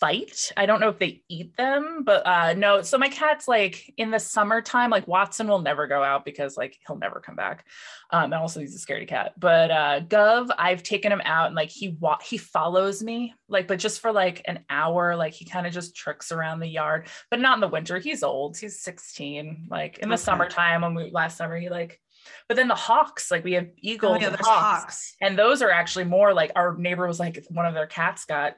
[0.00, 0.52] fight.
[0.56, 2.82] I don't know if they eat them, but uh no.
[2.82, 6.76] So my cat's like in the summertime, like Watson will never go out because like
[6.86, 7.64] he'll never come back.
[8.10, 9.32] Um, and also he's a scaredy cat.
[9.38, 13.66] But uh Gov, I've taken him out and like he wa- he follows me, like,
[13.66, 17.08] but just for like an hour, like he kind of just tricks around the yard,
[17.30, 17.98] but not in the winter.
[17.98, 19.66] He's old, he's 16.
[19.70, 20.22] Like in the Okay.
[20.22, 22.00] summertime when we last summer, he like
[22.46, 25.14] but then the hawks, like we have eagles Oh, yeah, and hawks, hawks.
[25.22, 28.56] and those are actually more like our neighbor was like one of their cats got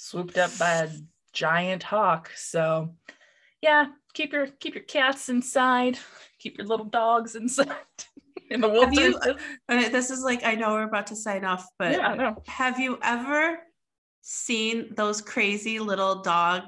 [0.00, 0.88] swooped up by a
[1.32, 2.30] giant hawk.
[2.34, 2.94] So
[3.60, 5.98] yeah, keep your keep your cats inside,
[6.38, 7.68] keep your little dogs inside
[8.50, 9.42] in the Have you- wilderness.
[9.68, 12.98] Uh, This is like I know we're about to sign off, but yeah, have you
[13.02, 13.58] ever
[14.22, 16.62] seen those crazy little dog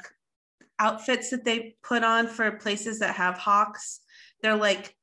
[0.79, 4.01] outfits that they put on for places that have hawks?
[4.43, 4.95] They're like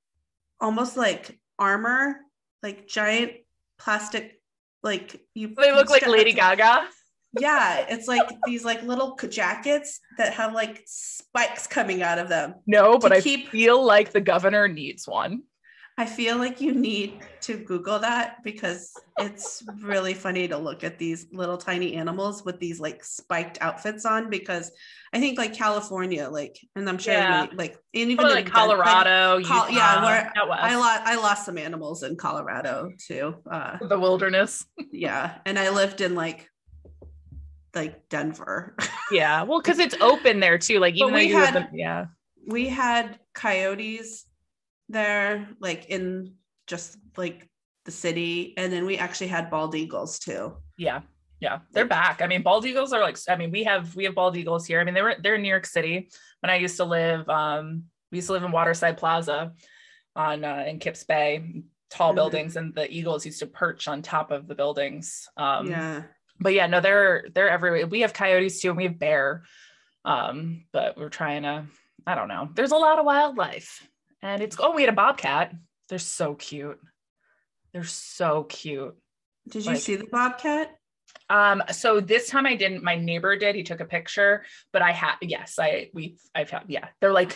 [0.61, 2.17] almost like armor,
[2.61, 3.32] like giant
[3.80, 4.39] plastic,
[4.84, 5.55] like you.
[5.55, 6.88] They look like Lady Gaga.
[7.39, 12.55] Yeah, it's like these like little jackets that have like spikes coming out of them.
[12.65, 15.43] No, but I keep- feel like the governor needs one.
[15.97, 20.97] I feel like you need to Google that because it's really funny to look at
[20.97, 24.30] these little tiny animals with these like spiked outfits on.
[24.30, 24.71] Because
[25.11, 27.41] I think like California, like, and I'm sure Yeah.
[27.47, 31.45] many- like, and even in like Colorado, Col- Utah, yeah, where I lost I lost
[31.45, 33.36] some animals in Colorado too.
[33.51, 34.65] Uh, the wilderness.
[34.93, 36.49] yeah, and I lived in like
[37.76, 38.76] like Denver.
[39.11, 40.78] Yeah, well, because it's open there too.
[40.80, 42.05] Like even we had- yeah,
[42.47, 44.26] we had coyotes
[44.88, 46.36] there, like in
[46.67, 47.49] just like
[47.86, 50.53] the city, and then we actually had bald eagles too.
[50.78, 51.01] Yeah.
[51.39, 51.59] Yeah.
[51.72, 52.22] They're back.
[52.22, 54.80] I mean, bald eagles are like, I mean, we have, we have bald eagles here.
[54.80, 56.09] I mean, they were, they're in New York City
[56.41, 59.53] when I used to live, um, we used to live in Waterside Plaza
[60.15, 62.15] on, uh, in Kips Bay, tall Mhm.
[62.15, 65.28] buildings and the eagles used to perch on top of the buildings.
[65.38, 66.03] Um, yeah.
[66.40, 67.88] But yeah, no, they're, they're everywhere.
[67.88, 69.44] We have coyotes too, and we have bear.
[70.06, 71.66] Um, but we're trying to,
[72.08, 72.50] I don't know.
[72.56, 73.86] There's a lot of wildlife
[74.22, 75.54] and it's, oh, we had a bobcat.
[75.90, 76.80] They're so cute.
[77.74, 78.96] They're so cute.
[79.50, 80.76] Did you Like- see the bobcat?
[81.30, 84.92] Um, so this time I didn't, my neighbor did, he took a picture, but I
[84.92, 87.36] had, yes, I, we, I've had, yeah, they're like,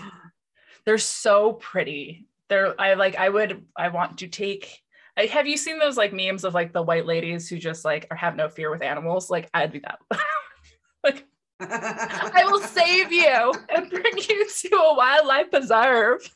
[0.85, 2.27] they're so pretty.
[2.49, 4.79] They're, I like, I would, I want to take,
[5.17, 8.17] have you seen those like memes of like the white ladies who just like, or
[8.17, 9.29] have no fear with animals?
[9.29, 9.99] Like I'd be that.
[11.03, 11.25] like,
[11.59, 16.29] I will save you and bring you to a wildlife preserve.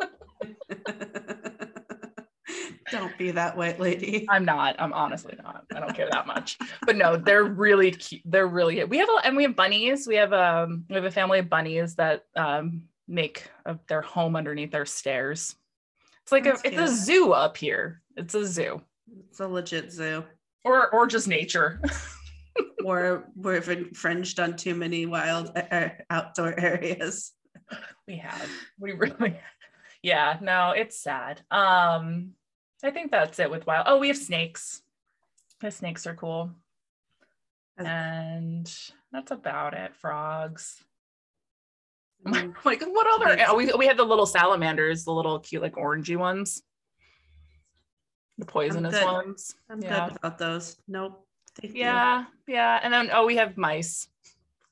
[2.90, 4.26] Don't be that white lady.
[4.28, 4.76] I'm not.
[4.80, 5.64] I'm honestly not.
[5.74, 6.58] I don't care that much.
[6.84, 8.22] But no, they're really cute.
[8.24, 8.88] They're really cute.
[8.88, 10.08] We have a, and we have bunnies.
[10.08, 14.34] We have um we have a family of bunnies that um make a, their home
[14.34, 15.54] underneath our stairs.
[16.22, 17.99] It's like a it's a zoo up here.
[18.16, 18.82] It's a zoo
[19.28, 20.24] It's a legit zoo.
[20.64, 21.80] or or just nature.
[22.84, 27.32] Or we've infringed on too many wild uh, outdoor areas.
[28.08, 28.48] we have.
[28.78, 29.38] We really.
[30.02, 30.38] Yeah.
[30.40, 31.42] No, it's sad.
[31.50, 32.30] Um,
[32.82, 33.84] I think that's it with wild.
[33.86, 34.80] Oh, we have snakes.
[35.60, 36.52] The snakes are cool.
[37.76, 38.64] And
[39.12, 39.94] that's about it.
[39.94, 40.82] Frogs.
[42.26, 45.74] Mm, like what other oh, we, we have the little salamanders the little cute like
[45.74, 46.62] orangey ones
[48.40, 50.76] the poisonous ones I'm yeah good without those.
[50.88, 51.24] Nope.
[51.60, 51.80] Thank you.
[51.80, 54.08] yeah yeah and then oh we have mice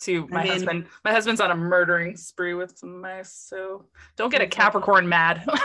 [0.00, 3.84] too I my mean- husband my husband's on a murdering spree with some mice so
[4.16, 5.44] don't get a capricorn mad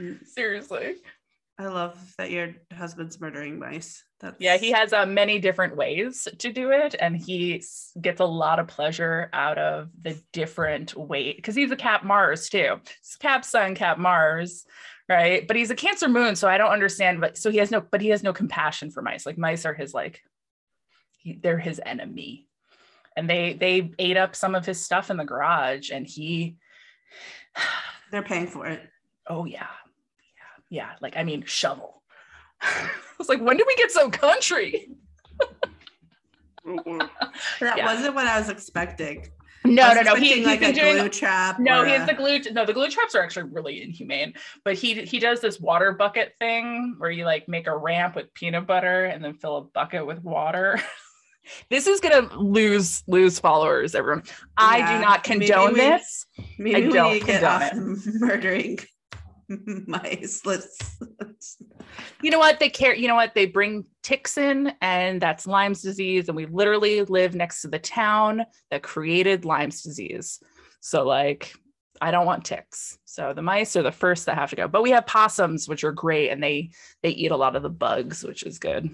[0.00, 0.26] Mm.
[0.26, 0.96] seriously
[1.58, 4.04] I love that your husband's murdering mice.
[4.20, 8.20] That's yeah he has uh, many different ways to do it and he s- gets
[8.20, 12.76] a lot of pleasure out of the different way because he's a cap mars too.
[13.00, 14.64] It's cap sun cap mars
[15.08, 15.46] right?
[15.46, 18.00] But he's a cancer moon so i don't understand but so he has no but
[18.00, 19.24] he has no compassion for mice.
[19.24, 20.20] Like mice are his like
[21.18, 22.48] he, they're his enemy.
[23.16, 26.56] And they they ate up some of his stuff in the garage and he
[28.10, 28.82] They're paying for it.
[29.26, 29.68] oh yeah
[30.70, 32.02] yeah yeah like i mean shovel
[32.62, 32.88] i
[33.18, 34.88] was like when did we get so country
[36.66, 36.98] oh,
[37.60, 37.86] That Yeah.
[37.86, 39.28] wasn't what I was expecting.
[39.64, 41.58] no was no no he, expecting, he's like been a doing glue trap.
[41.58, 42.40] No, or he has a- the glue.
[42.52, 44.34] No, the glue traps are actually really inhumane.
[44.64, 48.32] But he he does this water bucket thing where you like make a ramp with
[48.34, 50.80] peanut butter and then fill a bucket with water.
[51.70, 54.24] this is gonna lose lose followers, everyone.
[54.56, 56.26] I Yeah, do not maybe condone we- this.
[56.58, 58.78] Maybe I we don't need to get condone off murdering
[59.86, 60.44] mice.
[60.44, 60.76] Let's,
[61.20, 61.56] let's
[62.22, 62.58] You know what?
[62.58, 62.94] They care.
[62.94, 63.34] You know what?
[63.34, 66.28] They bring ticks in, and that's Lyme's disease.
[66.28, 70.40] And we literally live next to the town that created Lyme's disease.
[70.80, 71.52] So like.
[71.98, 72.98] I don't want ticks.
[73.06, 74.68] So the mice are the first that have to go.
[74.68, 76.72] But we have possums, which are great, and they
[77.02, 78.90] they eat a lot of the bugs, which is good.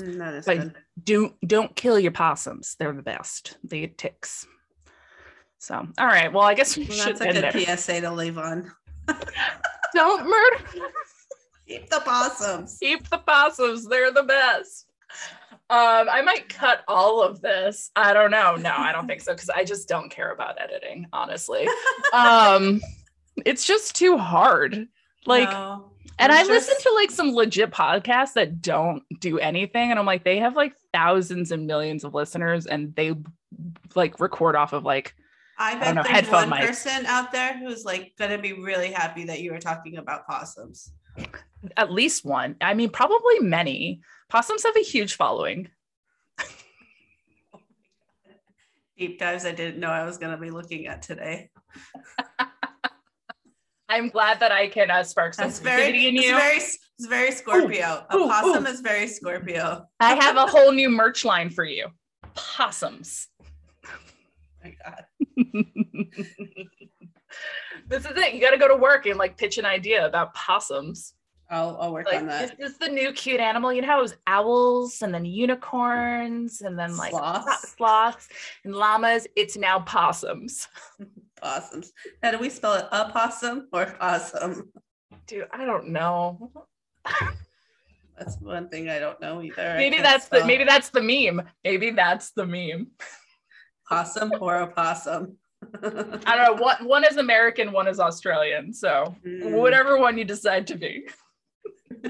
[0.00, 0.74] Mm, That is But good.
[1.04, 2.74] do don't kill your possums.
[2.76, 3.56] They're the best.
[3.62, 4.44] They get ticks.
[5.58, 6.32] So, all right.
[6.32, 7.76] Well, I guess we Well, should that's a good there.
[7.76, 8.72] PSA to leave on.
[9.94, 10.64] Don't murder.
[11.68, 12.78] Keep the possums.
[12.80, 13.86] Keep the possums.
[13.86, 14.86] They're the best.
[15.70, 17.90] Um, I might cut all of this.
[17.96, 18.56] I don't know.
[18.56, 21.66] No, I don't think so because I just don't care about editing, honestly.
[22.12, 22.80] Um,
[23.46, 24.86] it's just too hard.
[25.24, 25.92] Like, No.
[26.18, 30.24] and I listen to like some legit podcasts that don't do anything, and I'm like,
[30.24, 33.14] they have like thousands and millions of listeners, and they
[33.94, 35.14] like record off of like
[35.62, 36.66] I bet know, there's one mics.
[36.66, 40.92] person out there who's like gonna be really happy that you were talking about possums.
[41.76, 42.56] at least one.
[42.60, 44.00] I mean, probably many.
[44.28, 45.68] Possums have a huge following.
[48.98, 51.50] Deep dives I didn't know I was gonna be looking at today.
[53.88, 58.04] I'm glad that I can uh, spark some creativity in it's very, it's very Scorpio.
[58.14, 58.68] ooh, a possum ooh.
[58.68, 59.86] is very Scorpio.
[60.00, 61.88] I have a whole new merch line for you.
[62.34, 63.28] Possums.
[67.88, 68.34] this is it.
[68.34, 71.14] You got to go to work and like pitch an idea about possums.
[71.50, 72.56] I'll, I'll work Like on that.
[72.58, 73.72] this is the new cute animal.
[73.74, 77.74] You know how it was owls and then unicorns and then like Sloths.
[77.76, 78.28] sloths
[78.64, 79.26] and llamas.
[79.36, 80.68] It's now possums.
[81.42, 81.92] Possums.
[82.22, 82.86] How do we spell it?
[82.92, 84.70] A possum or possum?
[85.26, 86.52] Dude, I don't know.
[88.16, 89.74] That's one thing I don't know either.
[89.76, 91.42] Maybe that's the maybe that's the meme.
[91.64, 92.92] Maybe that's the meme.
[93.92, 95.36] possum or a possum.
[95.84, 96.62] I don't know.
[96.62, 98.72] One one is American, one is Australian.
[98.72, 101.06] So Mm, whatever one you decide to be.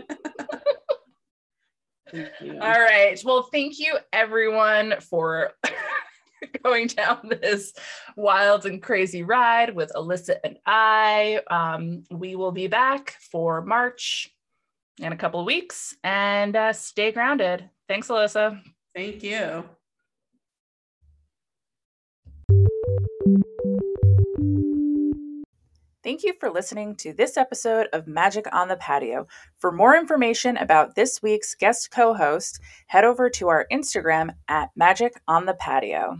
[2.14, 3.20] All right.
[3.24, 5.52] Well, thank you everyone for
[6.62, 7.72] going down this
[8.16, 11.40] wild and crazy ride with Alyssa and I.
[11.50, 14.30] Um, we will be back for March
[14.98, 17.68] in a couple of weeks and uh, stay grounded.
[17.88, 18.60] Thanks, Alyssa.
[18.94, 19.64] Thank you.
[26.12, 29.26] Thank you for listening to this episode of Magic on the Patio.
[29.56, 34.68] For more information about this week's guest co host, head over to our Instagram at
[34.76, 36.18] Magic on the Patio.